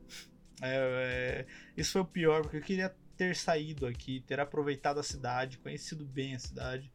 [0.62, 5.04] É, é, isso foi o pior, porque eu queria ter saído aqui, ter aproveitado a
[5.04, 6.92] cidade, conhecido bem a cidade.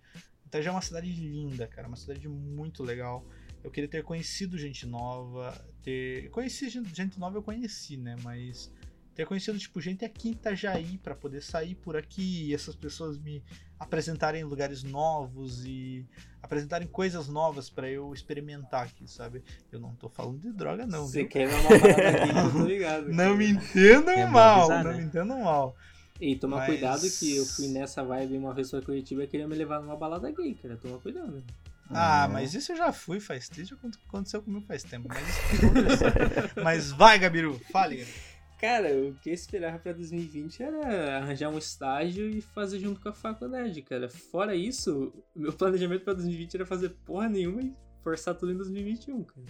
[0.47, 3.27] Então já é uma cidade linda, cara, uma cidade muito legal.
[3.65, 8.17] Eu queria ter conhecido gente nova, ter conheci gente, nova eu conheci, né?
[8.23, 8.73] Mas
[9.15, 13.19] ter conhecido tipo gente aqui em Itajaí para poder sair por aqui e essas pessoas
[13.19, 13.43] me
[13.79, 16.07] apresentarem lugares novos e
[16.43, 19.43] apresentarem coisas novas para eu experimentar aqui, sabe?
[19.71, 21.29] Eu não tô falando de droga não, Você viu?
[21.29, 23.09] quer uma parada aqui tô ligado.
[23.13, 24.97] Não me entendam É mal, avisar, não né?
[24.99, 25.77] me entendam mal.
[26.25, 29.49] E toma Mas- cuidado que eu fui nessa vibe uma vez pra Curitiba e queria
[29.49, 30.77] me levar numa balada gay, cara.
[30.77, 31.43] Toma cuidado.
[31.91, 32.33] Ah, É.
[32.33, 33.77] mas isso eu já fui faz tempo, já
[34.09, 35.09] aconteceu comigo faz tempo.
[35.09, 36.09] Mas, isso não aconteceu.
[36.63, 38.17] mas vai, Gabiru, fale, Gabiru.
[38.61, 43.09] Cara, o que eu esperava pra 2020 era arranjar um estágio e fazer junto com
[43.09, 44.09] a faculdade, cara.
[44.09, 48.57] Fora isso, o meu planejamento pra 2020 era fazer porra nenhuma e forçar tudo em
[48.57, 49.47] 2021, cara.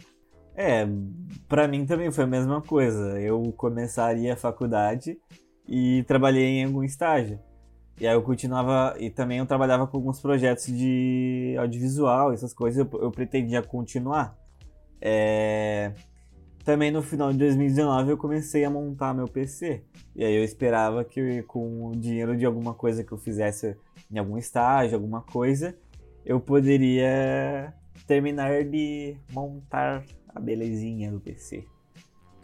[0.54, 0.86] É,
[1.46, 3.20] pra mim também foi a mesma coisa.
[3.20, 5.18] Eu começaria a faculdade
[5.68, 7.38] e trabalhei em algum estágio.
[8.00, 12.78] E aí eu continuava, e também eu trabalhava com alguns projetos de audiovisual, essas coisas,
[12.78, 14.36] eu, eu pretendia continuar.
[15.00, 15.92] É,
[16.64, 19.82] Também no final de 2019 eu comecei a montar meu PC.
[20.14, 23.76] E aí eu esperava que com o dinheiro de alguma coisa que eu fizesse
[24.10, 25.76] em algum estágio, alguma coisa,
[26.24, 27.74] eu poderia
[28.06, 31.64] terminar de montar a belezinha do PC.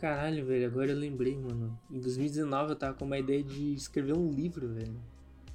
[0.00, 1.78] Caralho, velho, agora eu lembrei, mano.
[1.90, 4.94] Em 2019 eu tava com uma ideia de escrever um livro, velho.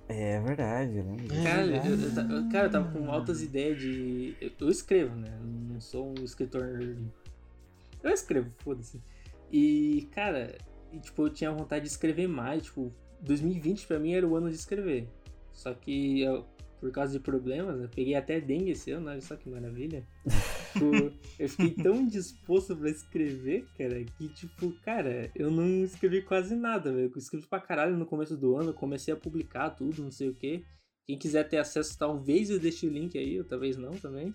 [0.10, 1.16] É verdade, né?
[1.44, 4.36] Cara, eu, eu, ta- eu- cara, eu tava com altas ideias de.
[4.42, 5.30] Eu, eu escrevo, né?
[5.40, 6.62] Eu Não sou um escritor.
[8.04, 9.02] Eu escrevo, foda-se.
[9.50, 10.58] E, cara,
[10.92, 12.64] e, tipo, eu tinha vontade de escrever mais.
[12.64, 15.08] Tipo, 2020 pra mim era o ano de escrever.
[15.54, 16.46] Só que eu,
[16.82, 20.04] por causa de problemas, eu peguei até dengue esse ano, olha só que maravilha.
[20.74, 26.56] Tipo, eu fiquei tão indisposto pra escrever, cara, que, tipo, cara, eu não escrevi quase
[26.56, 27.12] nada, velho.
[27.14, 30.34] Eu escrevi pra caralho no começo do ano, comecei a publicar tudo, não sei o
[30.34, 30.64] que.
[31.06, 34.34] Quem quiser ter acesso, talvez eu deixe o link aí, ou talvez não também.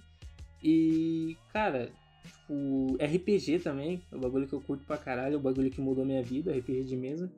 [0.63, 1.91] E, cara,
[2.25, 5.81] tipo, RPG também, é o bagulho que eu curto pra caralho, é o bagulho que
[5.81, 7.33] mudou minha vida, RPG de mesa.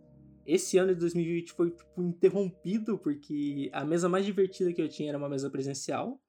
[0.47, 5.11] Esse ano de 2020 foi, tipo, interrompido, porque a mesa mais divertida que eu tinha
[5.11, 6.21] era uma mesa presencial.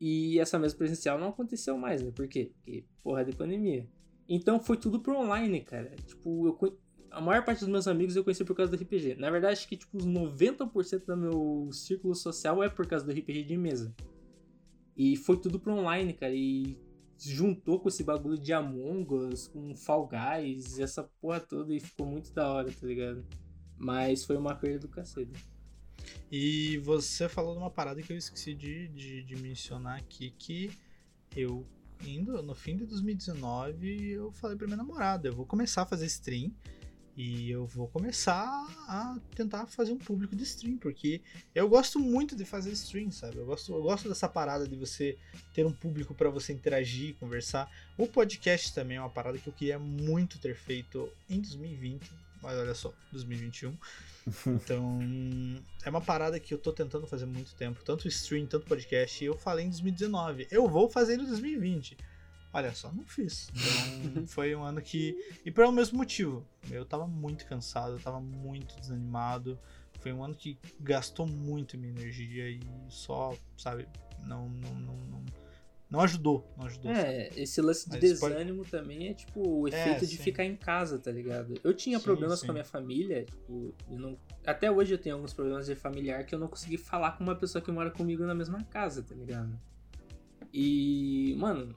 [0.00, 2.10] E essa mesa presencial não aconteceu mais, né?
[2.10, 2.52] Por quê?
[2.54, 3.88] Porque, porra, de pandemia.
[4.28, 5.94] Então foi tudo pro online, cara.
[6.06, 6.78] Tipo, eu,
[7.10, 9.14] a maior parte dos meus amigos eu conheci por causa do RPG.
[9.14, 13.12] Na verdade, acho que tipo, os 90% do meu círculo social é por causa do
[13.12, 13.94] RPG de mesa.
[14.96, 16.34] E foi tudo pro online, cara.
[16.34, 16.76] E
[17.18, 22.06] juntou com esse bagulho de Among Us, com Fall Guys, essa porra toda e ficou
[22.06, 23.24] muito da hora, tá ligado?
[23.78, 25.32] Mas foi uma perda do cacete.
[26.30, 30.70] E você falou de uma parada que eu esqueci de, de, de mencionar aqui, que
[31.36, 31.66] eu
[32.04, 36.04] indo no fim de 2019 eu falei pra minha namorada, eu vou começar a fazer
[36.06, 36.52] stream
[37.16, 38.44] e eu vou começar
[38.86, 41.22] a tentar fazer um público de stream, porque
[41.54, 43.38] eu gosto muito de fazer stream, sabe?
[43.38, 45.16] Eu gosto, eu gosto dessa parada de você
[45.54, 47.70] ter um público para você interagir, conversar.
[47.96, 52.58] O podcast também é uma parada que eu queria muito ter feito em 2020, mas
[52.58, 53.76] olha só, 2021.
[54.46, 55.00] Então,
[55.84, 59.26] é uma parada que eu tô tentando fazer muito tempo, tanto stream, tanto podcast, e
[59.26, 60.48] eu falei em 2019.
[60.50, 61.96] Eu vou fazer em 2020.
[62.52, 63.50] Olha só, não fiz.
[64.04, 65.14] Então foi um ano que.
[65.44, 66.44] E pelo mesmo motivo.
[66.70, 69.58] Eu tava muito cansado, eu tava muito desanimado.
[70.00, 73.88] Foi um ano que gastou muito minha energia e só, sabe,
[74.24, 75.24] não, não, não, não,
[75.88, 76.52] não ajudou.
[76.56, 76.90] Não ajudou.
[76.90, 77.42] É, sabe?
[77.42, 78.70] esse lance de Mas desânimo pode...
[78.70, 81.54] também é tipo o é, efeito é, de ficar em casa, tá ligado?
[81.62, 82.46] Eu tinha sim, problemas sim.
[82.46, 84.18] com a minha família, tipo, não...
[84.44, 87.36] até hoje eu tenho alguns problemas de familiar que eu não consegui falar com uma
[87.36, 89.56] pessoa que mora comigo na mesma casa, tá ligado?
[90.52, 91.76] E, mano,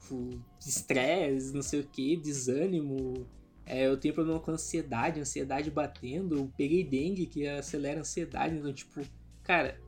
[0.00, 3.26] tipo, estresse, não sei o que, desânimo.
[3.66, 6.36] É, eu tenho problema com ansiedade, ansiedade batendo.
[6.36, 8.56] Eu peguei dengue, que acelera a ansiedade.
[8.56, 9.02] Então, tipo,
[9.42, 9.78] cara,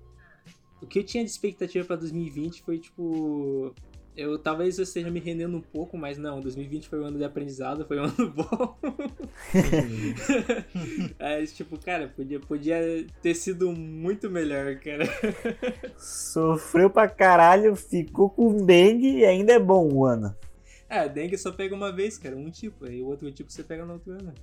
[0.83, 3.75] o que eu tinha de expectativa para 2020 foi, tipo,
[4.17, 7.25] eu talvez eu esteja me rendendo um pouco, mas não, 2020 foi um ano de
[7.25, 8.79] aprendizado, foi um ano bom.
[11.19, 15.05] é, tipo, cara, podia, podia ter sido muito melhor, cara.
[15.99, 20.35] Sofreu pra caralho, ficou com dengue e ainda é bom o ano.
[20.89, 23.85] É, dengue só pega uma vez, cara, um tipo, aí o outro tipo você pega
[23.87, 24.35] no outro ano.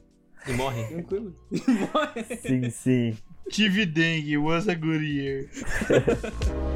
[0.47, 0.86] E morre.
[0.88, 1.36] Tranquilo.
[1.52, 2.23] E morre.
[2.38, 3.17] Sim, sim.
[3.50, 5.50] Tive dengue, was a good year.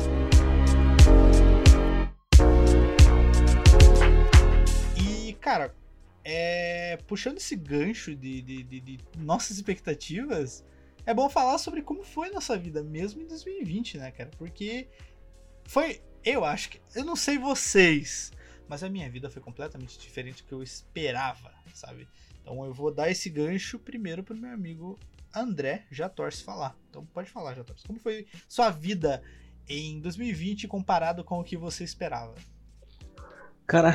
[5.42, 5.76] cara,
[6.24, 10.64] é, puxando esse gancho de, de, de, de, nossas expectativas,
[11.06, 14.30] é bom falar sobre como foi nossa vida, mesmo em 2020, né, cara?
[14.38, 14.88] Porque
[15.66, 16.02] foi.
[16.24, 16.80] Eu acho que.
[16.96, 18.32] Eu não sei vocês,
[18.70, 22.08] mas a minha vida foi completamente diferente do que eu esperava, sabe?
[22.42, 25.00] Então eu vou dar esse gancho primeiro pro meu amigo
[25.34, 26.76] André já torce falar.
[26.90, 27.86] Então pode falar, já torce.
[27.86, 29.22] Como foi sua vida
[29.68, 32.36] em 2020 comparado com o que você esperava?
[33.68, 33.94] Cara,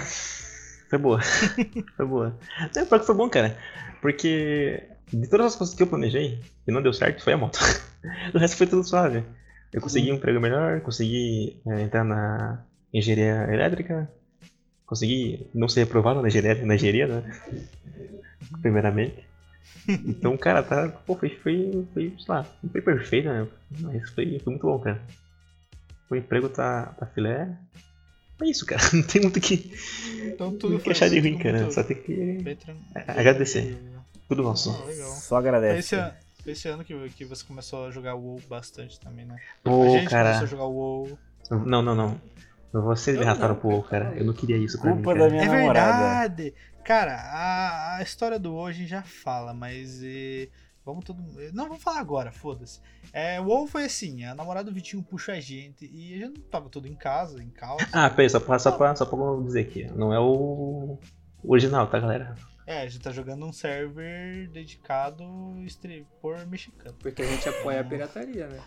[0.88, 1.20] foi boa.
[1.96, 2.38] foi boa.
[2.74, 3.58] É, pior que foi bom, cara.
[4.00, 7.58] Porque de todas as coisas que eu planejei e não deu certo, foi a moto.
[8.34, 9.24] o resto foi tudo suave.
[9.72, 14.10] Eu consegui um emprego melhor, consegui é, entrar na engenharia elétrica,
[14.86, 17.40] consegui não ser reprovado na engenharia, na engenharia né?
[18.62, 19.25] Primeiramente.
[19.88, 20.88] Então, cara, tá.
[21.06, 23.46] Pô, foi, foi, foi, sei lá, não foi perfeito, né?
[23.80, 25.00] Mas foi, foi muito bom, cara.
[26.10, 27.56] O emprego tá, tá filé.
[28.40, 28.82] É isso, cara.
[28.92, 29.72] Não tem muito que,
[30.24, 31.70] então, tudo que achar de ruim, cara.
[31.70, 32.38] Só tem que
[32.94, 33.78] agradecer.
[34.28, 34.70] Tudo nosso.
[34.70, 35.78] Ah, Só agradece.
[35.78, 36.12] Esse, ano,
[36.46, 39.36] esse ano que, que você começou a jogar WoW bastante também, né?
[39.64, 40.34] Pô, a gente cara.
[40.34, 41.18] começou a jogar WoW.
[41.50, 42.20] Não, não, não.
[42.72, 44.12] Vocês derrataram pro WoW, cara.
[44.16, 45.96] Eu não queria isso pra Culpa mim, da minha é namorada.
[45.96, 46.54] verdade.
[46.86, 50.02] Cara, a, a história do gente já fala, mas...
[50.02, 50.48] E
[50.86, 51.20] Vamos todo
[51.52, 52.80] Não, vamos falar agora, foda-se.
[53.12, 56.40] É, o WoW foi assim, a namorada do Vitinho puxa a gente e a gente
[56.42, 57.88] tava tudo em casa, em calça.
[57.92, 59.84] Ah, peraí, só pra, só, pra, só pra dizer aqui.
[59.96, 60.96] Não é o
[61.42, 62.36] original, tá, galera?
[62.64, 65.24] É, a gente tá jogando um server dedicado
[66.20, 66.94] por mexicano.
[67.00, 68.60] Porque a gente apoia a pirataria, né?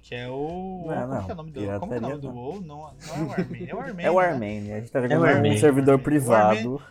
[0.00, 0.86] Que é o.
[0.86, 2.60] Não, não, como que é o nome do, como é o nome do WoW?
[2.62, 3.68] Não, não é o Armane.
[3.68, 4.04] É o Armane.
[4.04, 4.60] É o Armane.
[4.60, 4.74] Né?
[4.74, 6.82] A gente tá jogando é um servidor privado.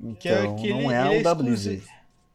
[0.00, 1.88] Então, que é, que não ele, é ele o é WZ.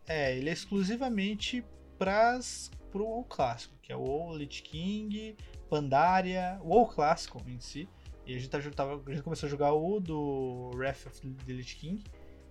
[0.08, 1.64] É, ele é exclusivamente
[1.98, 5.36] pras, pro WoW clássico, que é o WoW Lich King,
[5.70, 7.88] Pandaria, o WoW clássico em si.
[8.26, 11.54] E a gente, tá, tava, a gente começou a jogar o do Wrath of the
[11.54, 12.04] Lich King.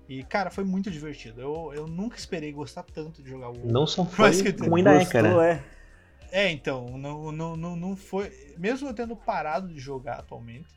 [0.08, 1.40] E, cara, foi muito divertido.
[1.40, 3.66] Eu, eu nunca esperei gostar tanto de jogar o WoW.
[3.66, 5.46] Não só foi, como ainda é, cara.
[5.46, 5.64] É.
[6.30, 8.54] é, então, não, não, não, não foi...
[8.58, 10.68] Mesmo eu tendo parado de jogar atualmente,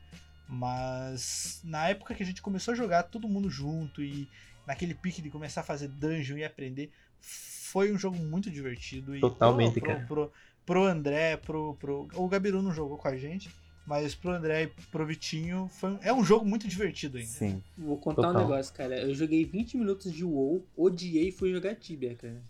[0.48, 4.28] mas na época que a gente começou a jogar todo mundo junto e
[4.66, 9.16] naquele pique de começar a fazer dungeon e aprender, foi um jogo muito divertido.
[9.16, 10.04] E Totalmente, pro, cara.
[10.06, 10.32] Pro, pro,
[10.64, 12.08] pro André, pro, pro.
[12.14, 13.50] O Gabiru não jogou com a gente.
[13.86, 17.30] Mas pro André e pro Vitinho foi, é um jogo muito divertido ainda.
[17.30, 17.62] Sim.
[17.78, 18.34] Vou contar Total.
[18.34, 18.98] um negócio, cara.
[18.98, 22.42] Eu joguei 20 minutos de WoW, odiei e fui jogar Tibia, cara.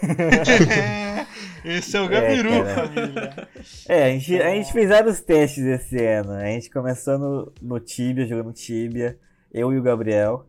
[1.62, 3.48] Esse é o Gabiru, É, família.
[3.86, 6.32] É, a gente, a gente fez vários testes esse ano.
[6.32, 9.18] A gente começou no, no Tibia, jogando Tibia,
[9.52, 10.46] eu e o Gabriel.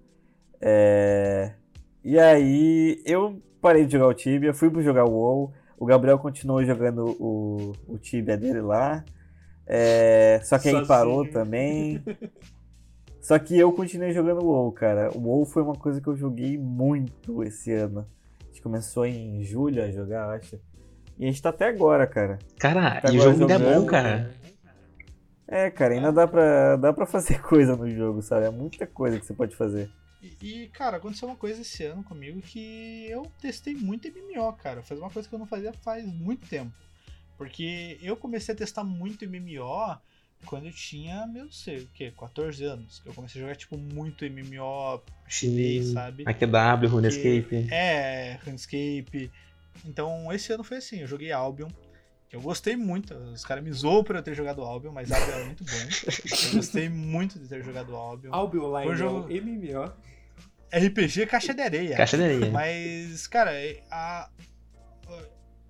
[0.61, 1.51] É,
[2.01, 5.53] E aí eu parei de jogar o Tibia, fui pro jogar o WoW.
[5.77, 9.03] O Gabriel continuou jogando o, o Tibia dele lá.
[9.71, 10.87] É, Só que aí Sozinho.
[10.87, 12.03] parou também.
[13.21, 15.11] Só que eu continuei jogando o WoW, cara.
[15.15, 18.07] O WoW foi uma coisa que eu joguei muito esse ano.
[18.41, 20.59] A gente começou em julho a jogar, acho.
[21.19, 22.39] E a gente tá até agora, cara.
[22.57, 24.33] Cara, Tá e o jogo ainda é bom, cara.
[25.47, 28.47] É, cara, ainda dá pra, dá pra fazer coisa no jogo, sabe?
[28.47, 29.91] É muita coisa que você pode fazer.
[30.21, 34.81] E, e, cara, aconteceu uma coisa esse ano comigo que eu testei muito MMO, cara.
[34.81, 36.71] Faz uma coisa que eu não fazia faz muito tempo.
[37.39, 39.97] Porque eu comecei a testar muito MMO
[40.45, 42.99] quando eu tinha, meu sei o que, 14 anos.
[42.99, 45.93] Que eu comecei a jogar, tipo, muito MMO chinês, Sim.
[45.93, 46.23] sabe?
[46.27, 47.67] AQW, RuneScape.
[47.71, 49.31] É, RuneScape.
[49.85, 51.69] Então, esse ano foi assim, eu joguei Albion,
[52.29, 53.13] que eu gostei muito.
[53.15, 55.71] Os caras me zoam por eu ter jogado Albion, mas Albion é muito bom.
[56.51, 58.33] Eu gostei muito de ter jogado Albion.
[58.33, 59.93] Albion Online Foi é jogo- MMO.
[60.71, 61.95] RPG Caixa de Areia.
[61.95, 62.51] Caixa de areia.
[62.51, 64.29] Mas, cara, é- a-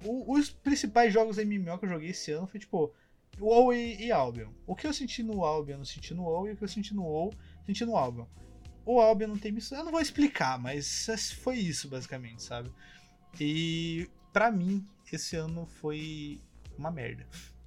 [0.04, 2.94] o- os principais jogos MMO que eu joguei esse ano foi tipo
[3.40, 4.50] WoW e, e Albion.
[4.68, 6.68] O que eu senti no Albion, eu não senti no WoW, e o que eu
[6.68, 7.34] senti no WoW,
[7.66, 8.26] senti no Albion.
[8.86, 11.08] O Albion não tem missão, eu não vou explicar, mas
[11.42, 12.72] foi isso basicamente, sabe?
[13.40, 16.40] E pra mim, esse ano foi
[16.78, 17.26] uma merda.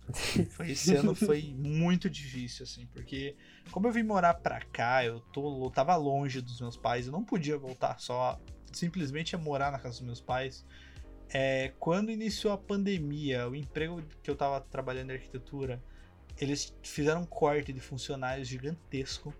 [0.51, 3.37] Foi, esse ano foi muito difícil, assim, porque
[3.71, 7.13] como eu vim morar pra cá, eu, tô, eu tava longe dos meus pais, eu
[7.13, 8.39] não podia voltar só
[8.73, 10.67] simplesmente a morar na casa dos meus pais.
[11.33, 15.83] É, quando iniciou a pandemia, o emprego que eu tava trabalhando em arquitetura,
[16.39, 19.35] eles fizeram um corte de funcionários gigantesco.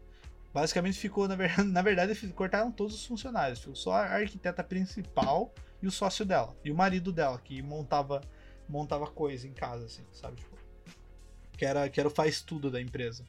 [0.55, 3.61] Basicamente ficou, na, ver- na verdade, cortaram todos os funcionários.
[3.61, 5.53] Ficou só a arquiteta principal
[5.83, 6.57] e o sócio dela.
[6.65, 8.23] E o marido dela, que montava,
[8.69, 10.37] montava coisa em casa, assim, sabe?
[10.37, 10.57] Tipo,
[11.57, 13.25] que era, que era o faz tudo da empresa.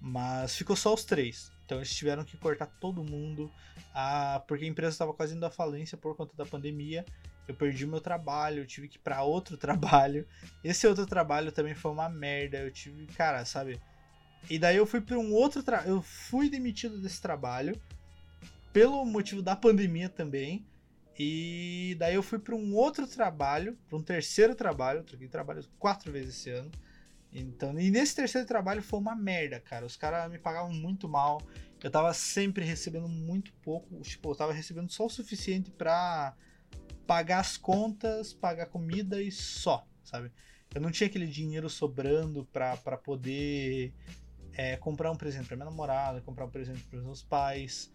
[0.00, 1.50] Mas ficou só os três.
[1.64, 3.50] Então eles tiveram que cortar todo mundo.
[3.94, 7.04] Ah, porque a empresa estava quase indo à falência por conta da pandemia.
[7.46, 10.26] Eu perdi meu trabalho, eu tive que ir pra outro trabalho.
[10.62, 12.58] Esse outro trabalho também foi uma merda.
[12.58, 13.80] Eu tive, cara, sabe?
[14.50, 15.90] E daí eu fui para um outro trabalho.
[15.90, 17.80] Eu fui demitido desse trabalho
[18.72, 20.66] pelo motivo da pandemia também.
[21.18, 25.02] E daí eu fui para um outro trabalho, para um terceiro trabalho.
[25.02, 26.70] Troquei trabalho quatro vezes esse ano.
[27.32, 29.86] Então, e nesse terceiro trabalho foi uma merda, cara.
[29.86, 31.40] Os caras me pagavam muito mal.
[31.82, 34.00] Eu tava sempre recebendo muito pouco.
[34.02, 36.34] Tipo, eu tava recebendo só o suficiente pra
[37.06, 40.30] pagar as contas, pagar comida e só, sabe?
[40.74, 43.92] Eu não tinha aquele dinheiro sobrando pra poder
[44.54, 47.92] é, comprar um presente pra minha namorada, comprar um presente pros meus pais,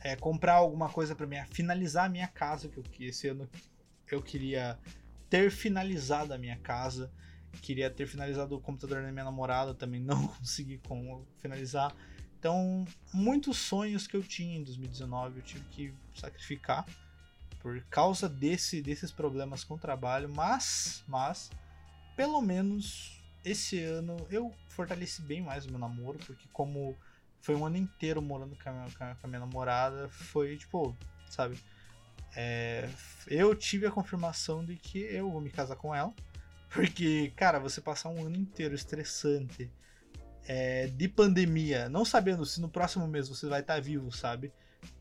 [0.00, 3.48] é, comprar alguma coisa pra minha, finalizar a minha casa, que, eu, esse ano
[4.10, 4.78] eu queria
[5.28, 7.12] ter finalizado a minha casa.
[7.62, 11.94] Queria ter finalizado o computador da minha namorada, também não consegui com, finalizar.
[12.38, 16.86] Então, muitos sonhos que eu tinha em 2019 eu tive que sacrificar
[17.68, 21.50] por causa desse, desses problemas com o trabalho, mas, mas,
[22.16, 26.96] pelo menos esse ano eu fortaleci bem mais o meu namoro, porque como
[27.42, 30.96] foi um ano inteiro morando com a, minha- com a- minha namorada, foi tipo,
[31.28, 31.58] sabe?
[32.34, 32.88] é,
[33.26, 36.12] eu tive a confirmação de que eu vou me casar com ela.
[36.70, 39.70] Porque, cara, você passar um ano inteiro estressante
[40.46, 44.52] é, de pandemia, não sabendo se no próximo mês você vai estar vivo, sabe?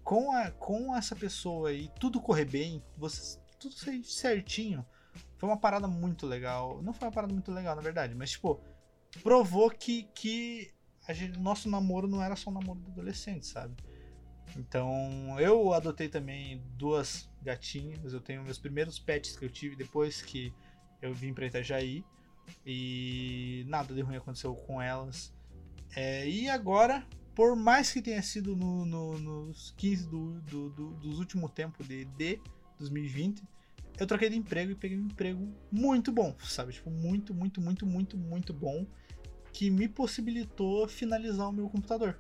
[0.08, 4.86] Com, a, com essa pessoa e tudo correr bem, você, tudo sair certinho,
[5.36, 6.82] foi uma parada muito legal.
[6.82, 8.62] Não foi uma parada muito legal, na verdade, mas, tipo,
[9.22, 10.72] provou que, que
[11.06, 13.76] a gente, nosso namoro não era só um namoro de adolescente, sabe?
[14.56, 18.14] Então, eu adotei também duas gatinhas.
[18.14, 20.54] Eu tenho meus primeiros pets que eu tive depois que
[21.02, 22.02] eu vim pra Itajaí.
[22.66, 25.34] E nada de ruim aconteceu com elas.
[25.94, 27.06] É, e agora,
[27.38, 31.88] por mais que tenha sido no- no- nos 15 do, do, do- dos últimos tempos
[31.88, 32.42] de, de
[32.80, 33.44] 2020,
[34.00, 36.74] eu troquei de emprego e peguei um emprego muito bom, sabe?
[36.74, 38.88] Tipo, muito, muito, muito, muito, muito bom.
[39.54, 42.20] Que me possibilitou finalizar o meu computador.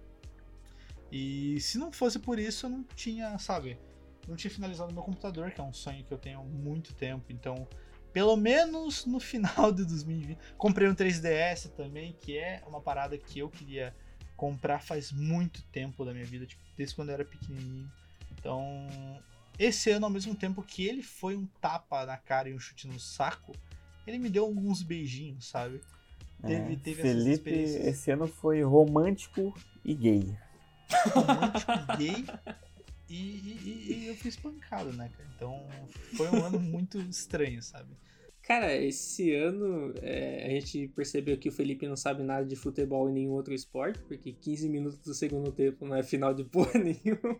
[1.11, 3.79] E se não fosse por isso, eu não tinha, sabe?
[4.27, 7.25] Não tinha finalizado meu computador, que é um sonho que eu tenho há muito tempo.
[7.29, 7.67] Então,
[8.13, 10.37] pelo menos no final de 2020.
[10.59, 13.95] Comprei um 3DS também, que é uma parada que eu queria
[14.37, 17.91] comprar faz muito tempo da minha vida, tipo, desde quando eu era pequenininho.
[18.37, 18.87] Então,
[19.59, 22.87] esse ano, ao mesmo tempo que ele foi um tapa na cara e um chute
[22.87, 23.53] no saco,
[24.05, 25.81] ele me deu alguns beijinhos, sabe?
[26.45, 30.37] teve, É, teve Felipe, esse ano foi romântico e gay.
[31.13, 32.25] romântico, gay.
[33.09, 35.29] E, e- e- e eu fui espancado, né, cara?
[35.35, 35.65] Então
[36.15, 37.89] foi um ano muito estranho, sabe?
[38.47, 43.09] Cara, esse ano é, a gente percebeu que o Felipe não sabe nada de futebol
[43.09, 46.71] e nenhum outro esporte, porque 15 minutos do segundo tempo não é final de porra
[46.79, 47.37] nenhuma.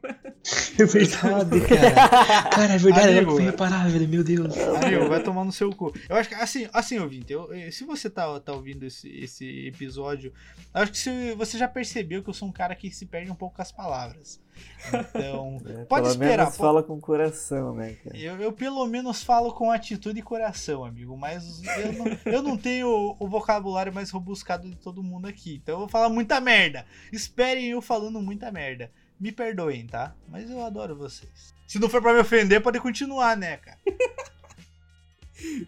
[0.77, 2.49] É verdade, cara.
[2.49, 4.07] Cara, é verdade, Amigo, eu fui reparar, velho.
[4.09, 4.53] Meu Deus.
[4.57, 5.93] Amigo, vai tomar no seu cu.
[6.09, 9.67] Eu acho que, assim, assim ouvinte, eu, eu- se você tá, tá ouvindo esse, esse
[9.67, 10.33] episódio,
[10.75, 13.31] eu acho que se, você já percebeu que eu sou um cara que se perde
[13.31, 14.41] um pouco com as palavras.
[14.89, 16.63] Então, É, Pode Pelo esperar, menos pô.
[16.63, 18.17] fala com coração, né, cara?
[18.17, 22.57] eu, eu pelo menos falo com atitude e coração, amigo, mas eu não, eu não
[22.57, 25.55] tenho o, vocabulário mais robuscado de todo mundo aqui.
[25.55, 26.85] Então eu vou falar muita merda.
[27.11, 28.91] Esperem eu falando muita merda.
[29.19, 30.15] Me perdoem, tá?
[30.27, 31.53] Mas eu adoro vocês.
[31.67, 33.77] Se não for pra me ofender, pode continuar, né, cara?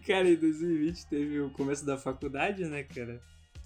[0.04, 3.22] Cara, em 2020 teve o começo da faculdade, né, cara?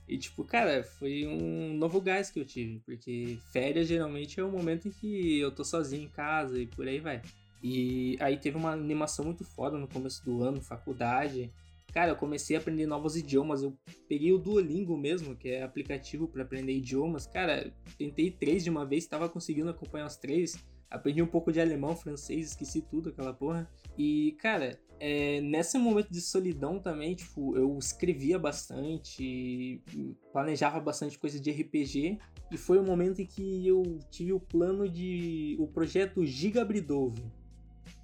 [0.06, 4.50] E, tipo, cara, foi um novo gás que eu tive, porque férias geralmente é o
[4.50, 7.22] momento em que eu tô sozinho em casa e por aí vai.
[7.66, 11.50] E aí teve uma animação muito foda no começo do ano, faculdade.
[11.94, 13.62] Cara, eu comecei a aprender novos idiomas.
[13.62, 13.74] Eu
[14.06, 17.26] peguei o Duolingo mesmo, que é aplicativo pra aprender idiomas.
[17.26, 20.62] Cara, tentei três de uma vez, tava conseguindo acompanhar os três.
[20.90, 23.66] Aprendi um pouco de alemão, francês, esqueci tudo, aquela porra.
[23.96, 29.82] E, cara, é, nesse momento de solidão também, tipo, eu escrevia bastante,
[30.34, 32.18] planejava bastante coisa de RPG.
[32.52, 35.56] E foi o momento em que eu tive o plano de.
[35.58, 37.24] o projeto Gigabridove.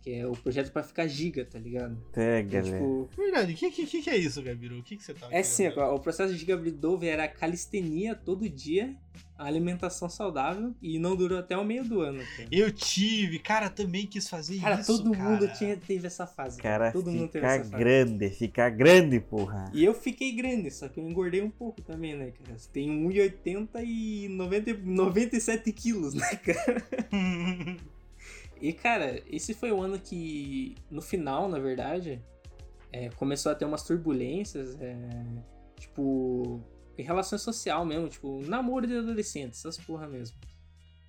[0.03, 1.95] Que é o projeto pra ficar giga, tá ligado?
[2.11, 3.09] Pega, Então, velho.
[3.11, 4.79] tipo, Verdade, o que, que, que é isso, Gabiru?
[4.79, 5.95] O que, que você tá é assim, querendo?
[5.95, 8.97] o processo de Gigabridove era calistenia todo dia,
[9.37, 12.23] a alimentação saudável, e não durou até o meio do ano.
[12.37, 14.87] Cara, Eu tive, cara, também quis fazer Cara, isso.
[14.87, 15.53] todo mundo cara.
[15.53, 16.59] tinha, teve essa fase.
[16.63, 17.85] Cara, todo mundo teve ficar essa fase.
[17.85, 19.71] grande, ficar grande, porra.
[19.75, 22.59] E eu fiquei grande, só que eu engordei um pouco também, né, cara?
[22.59, 26.83] Você tem 1,80 e 90, 97 quilos, né, cara?
[28.61, 32.23] E, cara, esse foi o ano que, no final, na verdade,
[32.93, 34.97] é, começou a ter umas turbulências, é,
[35.79, 36.61] tipo,
[36.99, 40.37] em relação social mesmo, tipo, namoro de adolescente, essas porra mesmo.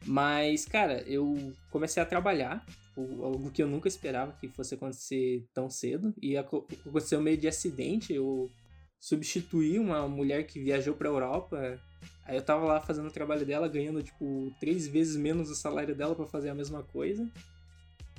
[0.05, 5.45] Mas, cara, eu comecei a trabalhar, tipo, algo que eu nunca esperava que fosse acontecer
[5.53, 8.49] tão cedo, e aco- aconteceu meio de acidente, eu
[9.01, 11.81] substituí uma mulher que viajou pra Europa,
[12.23, 15.95] aí eu tava lá fazendo o trabalho dela, ganhando, tipo, três vezes menos o salário
[15.95, 17.27] dela pra fazer a mesma coisa.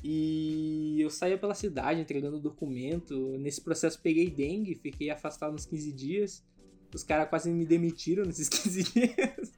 [0.02, 3.38] E eu saía pela cidade entregando documento.
[3.38, 6.44] Nesse processo peguei dengue, fiquei afastado uns 15 dias.
[6.92, 9.52] Os caras quase me demitiram nesses 15 dias.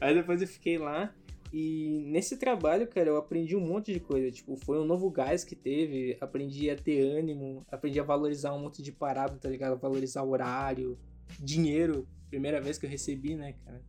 [0.00, 1.14] Aí depois eu fiquei lá.
[1.56, 4.28] E nesse trabalho, cara, eu aprendi um monte de coisa.
[4.28, 6.16] Tipo, foi um novo gás que teve.
[6.20, 7.64] Aprendi a ter ânimo.
[7.70, 9.78] Aprendi a valorizar um monte de parada, tá ligado?
[9.78, 10.98] Valorizar horário,
[11.38, 12.08] dinheiro.
[12.28, 13.80] Primeira vez que eu recebi, né, cara?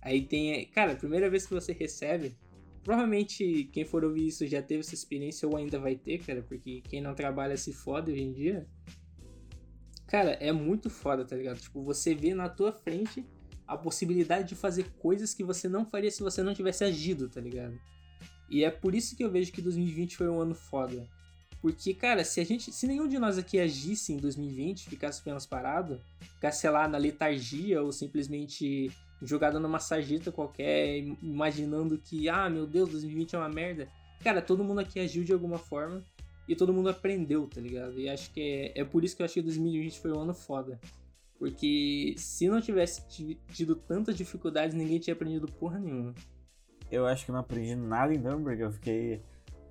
[0.00, 0.64] Aí tem.
[0.68, 2.34] Cara, primeira vez que você recebe.
[2.82, 6.80] Provavelmente quem for ouvir isso já teve essa experiência ou ainda vai ter, cara, porque
[6.80, 8.66] quem não trabalha se fode hoje em dia.
[10.06, 11.60] Cara, é muito foda, tá ligado?
[11.60, 13.22] Tipo, você vê na tua frente
[13.72, 17.40] a possibilidade de fazer coisas que você não faria se você não tivesse agido, tá
[17.40, 17.78] ligado?
[18.50, 21.08] E é por isso que eu vejo que 2020 foi um ano foda.
[21.60, 22.72] Porque, cara, se a gente.
[22.72, 26.00] Se nenhum de nós aqui agisse em 2020, ficasse apenas parado,
[26.34, 28.90] ficasse, sei lá, na letargia ou simplesmente
[29.22, 33.88] jogado numa sarjeta qualquer, im- imaginando que, ah, meu Deus, 2020 é uma merda.
[34.24, 36.04] Cara, todo mundo aqui agiu de alguma forma
[36.48, 37.98] e todo mundo aprendeu, tá ligado?
[38.00, 38.40] E acho que
[38.74, 40.80] é, é por isso que eu acho que 2020 foi um ano foda.
[41.42, 46.14] Porque se não tivesse ti- tido tantas dificuldades, ninguém tinha aprendido porra nenhuma.
[46.88, 49.20] Eu acho que não aprendi nada em Nuremberg, eu fiquei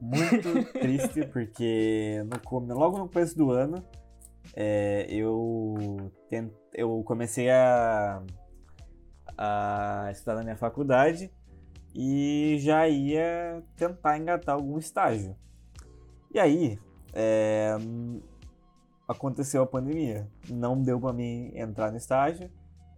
[0.01, 3.81] muito triste porque no, logo no começo do ano
[4.53, 8.21] é, eu, tent- eu comecei a,
[9.37, 11.31] a estudar na minha faculdade
[11.95, 15.37] e já ia tentar engatar algum estágio.
[16.33, 16.77] E aí
[17.13, 17.77] é,
[19.11, 22.49] aconteceu a pandemia, não deu para mim entrar no estágio,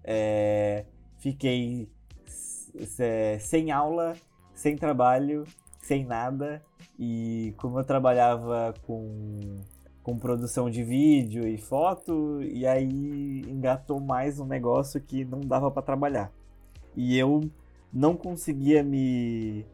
[0.03, 0.85] é,
[1.17, 1.89] fiquei
[2.25, 4.13] s- sem aula,
[4.53, 5.43] sem trabalho,
[5.81, 6.63] sem nada.
[6.97, 9.55] E como eu trabalhava com,
[10.03, 15.71] com produção de vídeo e foto, e aí engatou mais um negócio que não dava
[15.71, 16.31] para trabalhar.
[16.95, 17.41] E eu
[17.91, 19.65] não conseguia me,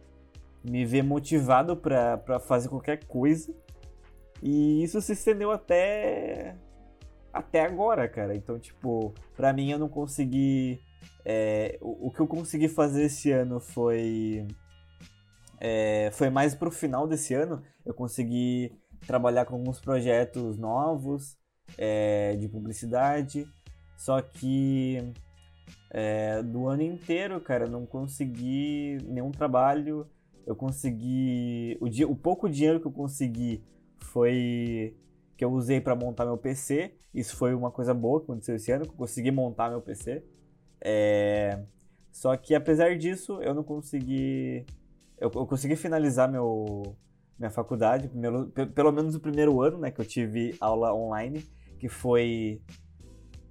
[0.64, 3.54] me ver motivado para fazer qualquer coisa.
[4.42, 6.56] E isso se estendeu até
[7.32, 8.36] até agora, cara.
[8.36, 10.80] Então, tipo, pra mim eu não consegui
[11.26, 14.48] é, o, o que eu consegui fazer esse ano foi.
[15.60, 17.62] é, foi mais pro final desse ano.
[17.86, 18.72] Eu consegui
[19.06, 21.38] trabalhar com alguns projetos novos
[21.78, 23.46] é, de publicidade.
[23.98, 25.14] Só que
[25.92, 30.08] é, do ano inteiro, cara, eu não consegui nenhum trabalho.
[30.48, 31.78] Eu consegui.
[31.80, 33.64] O, dia, o pouco dinheiro que eu consegui
[34.10, 34.96] foi
[35.38, 36.94] que eu usei para montar meu PC.
[37.14, 40.24] Isso foi uma coisa boa que aconteceu esse ano, que eu consegui montar meu PC.
[40.82, 41.64] É...
[42.12, 44.66] Só que apesar disso, eu não consegui.
[45.18, 46.96] Eu, eu consegui finalizar meu,
[47.38, 48.10] minha faculdade,
[48.76, 51.46] pelo menos o primeiro ano, né, que eu tive aula online,
[51.78, 52.62] que foi.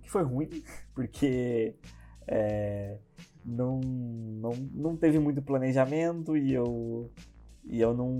[0.02, 0.50] que foi ruim,
[0.94, 1.74] porque
[2.26, 2.98] é,
[3.44, 7.10] não, não, não teve muito planejamento e eu,
[7.64, 8.12] e eu não,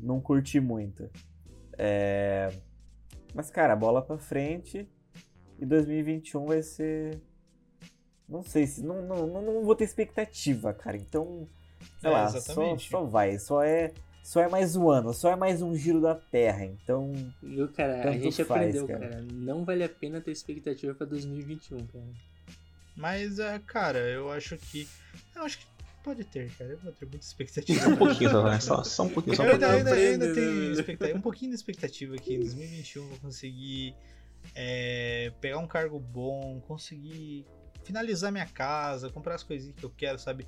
[0.00, 1.10] não curti muito.
[1.78, 2.52] É,
[3.34, 4.88] mas, cara, bola pra frente
[5.58, 7.20] e 2021 vai ser.
[8.28, 8.82] Não sei se.
[8.84, 10.96] Não, não, não, não vou ter expectativa, cara.
[10.96, 11.48] Então,
[12.00, 13.38] sei é, lá, só, só vai.
[13.38, 13.92] Só é
[14.28, 17.14] só é mais um ano, só é mais um giro da Terra, então.
[17.42, 19.08] Viu, cara, a gente faz, aprendeu, cara.
[19.08, 19.26] cara.
[19.32, 22.04] Não vale a pena ter expectativa pra 2021, cara.
[22.94, 24.86] Mas, é, cara, eu acho que.
[25.34, 25.66] Eu acho que
[26.08, 26.70] pode ter, cara.
[26.70, 27.88] Eu vou ter muita expectativa.
[27.88, 28.60] um pouquinho só, né?
[28.60, 29.68] Só, só um pouquinho, só um pouquinho.
[29.68, 33.18] Eu ainda, ainda, ainda tenho expectativa, um pouquinho de expectativa que em 2021 eu vou
[33.18, 33.94] conseguir
[34.54, 37.44] é, pegar um cargo bom, conseguir
[37.84, 40.46] finalizar minha casa, comprar as coisinhas que eu quero, sabe?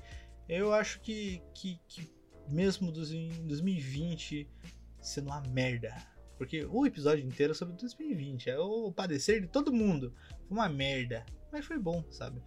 [0.49, 2.11] Eu acho que, que, que
[2.49, 4.49] mesmo em 2020
[4.99, 5.95] sendo uma merda.
[6.37, 10.11] Porque o episódio inteiro é sobre 2020, é o padecer de todo mundo.
[10.47, 12.41] Foi uma merda, mas foi bom, sabe?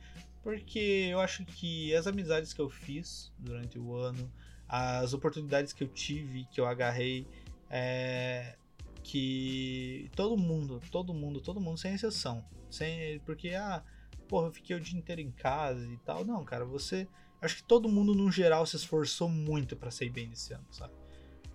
[0.45, 4.30] Porque eu acho que as amizades que eu fiz durante o ano,
[4.68, 7.26] as oportunidades que eu tive, que eu agarrei,
[7.70, 8.55] é,
[9.03, 13.82] que todo mundo, todo mundo, todo mundo, sem exceção, sem porque ah,
[14.28, 16.26] porra, eu fiquei o dia inteiro em casa e tal.
[16.26, 17.09] Não, cara, você
[17.40, 20.92] acho que todo mundo, no geral, se esforçou muito para sair bem nesse ano, sabe?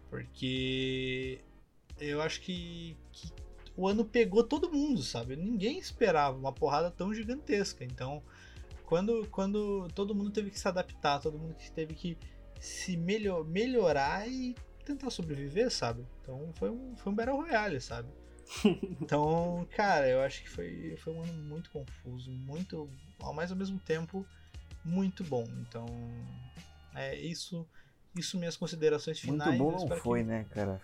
[0.10, 1.42] Porque
[2.00, 3.32] eu acho que, que,
[3.78, 5.36] o ano pegou todo mundo, sabe?
[5.36, 7.86] Ninguém esperava uma porrada tão gigantesca.
[7.86, 8.24] Então,
[8.90, 12.18] quando, quando todo mundo teve que se adaptar, todo mundo teve que
[12.60, 16.04] se melhor, melhorar e tentar sobreviver, sabe?
[16.20, 18.10] Então, foi um, foi um Battle Royale, sabe?
[19.00, 23.58] Então, cara, eu acho que foi, foi um ano muito confuso, muito, ao mais ao
[23.58, 24.26] mesmo tempo,
[24.84, 25.46] muito bom.
[25.62, 25.86] Então,
[26.96, 27.68] é isso,
[28.18, 29.56] isso minhas considerações finais.
[29.56, 30.30] Muito bom não foi, que...
[30.30, 30.82] né, cara?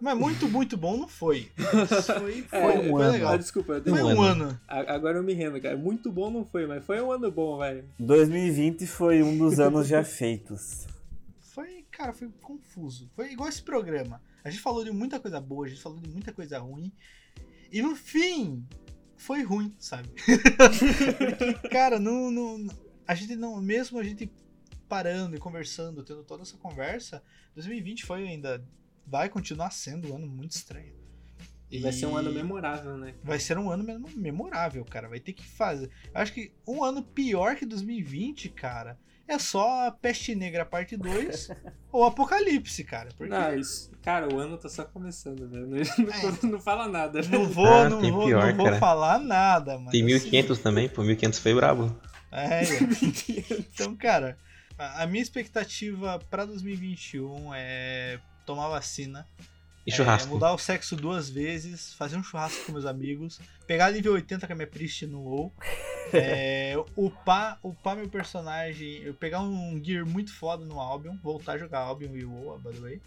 [0.00, 1.50] Mas muito, muito bom não foi.
[1.56, 3.12] Foi, foi, é, um foi ano.
[3.12, 3.32] legal.
[3.32, 4.44] Ah, desculpa, foi um, um ano.
[4.44, 4.60] ano.
[4.66, 5.76] Agora eu me rendo, cara.
[5.76, 7.84] Muito bom não foi, mas foi um ano bom, velho.
[7.98, 10.86] 2020 foi um dos anos já feitos.
[11.40, 13.10] Foi, cara, foi confuso.
[13.16, 14.22] Foi igual esse programa.
[14.44, 16.92] A gente falou de muita coisa boa, a gente falou de muita coisa ruim.
[17.70, 18.64] E no fim,
[19.16, 20.08] foi ruim, sabe?
[20.08, 22.66] Porque, cara, não, não,
[23.06, 24.30] a gente não, mesmo a gente
[24.88, 27.22] parando e conversando, tendo toda essa conversa,
[27.54, 28.64] 2020 foi ainda,
[29.08, 30.98] vai continuar sendo um ano muito estranho.
[31.70, 33.14] E vai ser um ano memorável, né?
[33.22, 33.84] Vai ser um ano
[34.16, 35.06] memorável, cara.
[35.06, 35.90] Vai ter que fazer.
[36.14, 41.50] Acho que um ano pior que 2020, cara, é só a Peste Negra parte 2
[41.92, 43.10] ou Apocalipse, cara.
[43.14, 43.30] Porque...
[43.30, 45.66] Não, isso, cara, o ano tá só começando, velho.
[45.66, 46.50] Não, é.
[46.50, 47.20] não, fala nada.
[47.28, 49.90] Não vou, ah, não, vou, pior, não vou falar nada, mano.
[49.90, 50.62] Tem 1500 assim...
[50.62, 51.94] também, pô, 1500 foi brabo.
[52.32, 52.62] É,
[53.52, 54.38] então, cara,
[54.78, 58.18] a minha expectativa para 2021 é
[58.48, 59.26] tomar vacina.
[59.86, 60.28] E churrasco.
[60.28, 64.46] É, mudar o sexo duas vezes, fazer um churrasco com meus amigos, pegar nível 80
[64.46, 65.52] com a minha Priest no WoW,
[66.12, 71.58] é, upar, upar meu personagem, eu pegar um gear muito foda no Albion, voltar a
[71.58, 73.02] jogar Albion e WoW, by the way,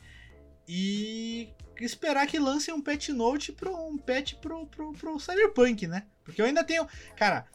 [0.67, 6.05] e esperar que lancem um patch note pro um patch pro, pro, pro Cyberpunk, né?
[6.23, 7.45] Porque eu ainda tenho, cara,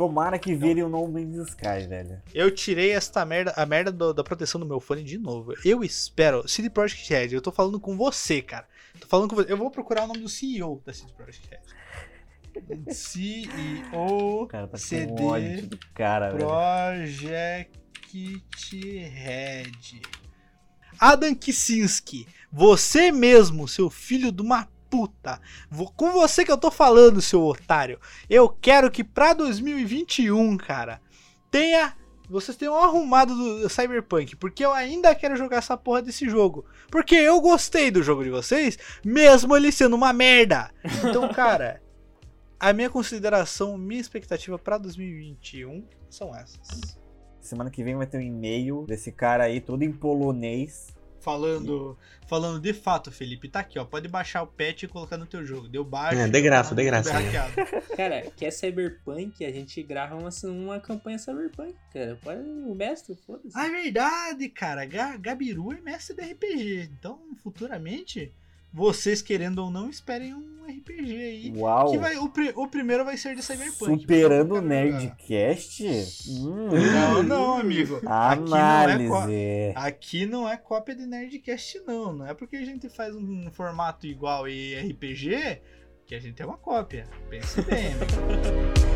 [0.00, 2.22] Tomara que vire o No Man's Sky, velho.
[2.32, 5.52] Eu tirei esta merda, a merda do, da proteção do meu fone de novo.
[5.62, 6.48] Eu espero.
[6.48, 8.66] CD Projekt Red, eu tô falando com você, cara.
[8.98, 9.52] Tô falando com você.
[9.52, 12.94] Eu vou procurar o nome do CEO da CD Projekt Red.
[12.94, 17.70] CEO cara, tá CD do cara, Project
[18.72, 20.00] Red.
[20.98, 25.40] Adam Kicinski, você mesmo, seu filho de uma puta.
[25.96, 27.98] Com você que eu tô falando, seu otário.
[28.28, 31.00] Eu quero que pra 2021, cara,
[31.50, 31.96] tenha.
[32.28, 36.64] Vocês tenham arrumado do Cyberpunk, porque eu ainda quero jogar essa porra desse jogo.
[36.88, 40.70] Porque eu gostei do jogo de vocês, mesmo ele sendo uma merda.
[41.04, 41.82] Então, cara,
[42.58, 46.96] a minha consideração, minha expectativa para 2021 são essas.
[47.40, 52.60] Semana que vem vai ter um e-mail desse cara aí, todo em polonês, Falando, falando
[52.60, 53.84] de fato, Felipe, tá aqui, ó.
[53.84, 55.68] Pode baixar o patch e colocar no teu jogo.
[55.68, 56.18] Deu baixo.
[56.18, 57.10] É, de graça, de graça.
[57.96, 59.44] cara, quer Cyberpunk?
[59.44, 62.18] A gente grava uma, uma campanha Cyberpunk, cara.
[62.22, 63.50] Pode o mestre, foda-se.
[63.54, 64.84] Ah, é verdade, cara.
[64.84, 66.90] Gabiru é mestre de RPG.
[66.92, 68.32] Então, futuramente,
[68.72, 71.52] vocês querendo ou não, esperem um RPG aí.
[71.56, 71.90] Uau!
[71.90, 74.00] Que vai, o, o primeiro vai ser de Cyberpunk.
[74.00, 74.60] Superando o.
[74.60, 75.84] Nerdcast?
[76.28, 78.00] Hum, Não, não, amigo.
[78.06, 79.72] Aqui não é Análise.
[79.74, 82.12] Aqui não é cópia de Nerdcast, não.
[82.12, 85.60] Não é porque a gente faz um formato igual e RPG
[86.06, 87.06] que a gente é uma cópia.
[87.28, 88.80] Pense bem, amigo.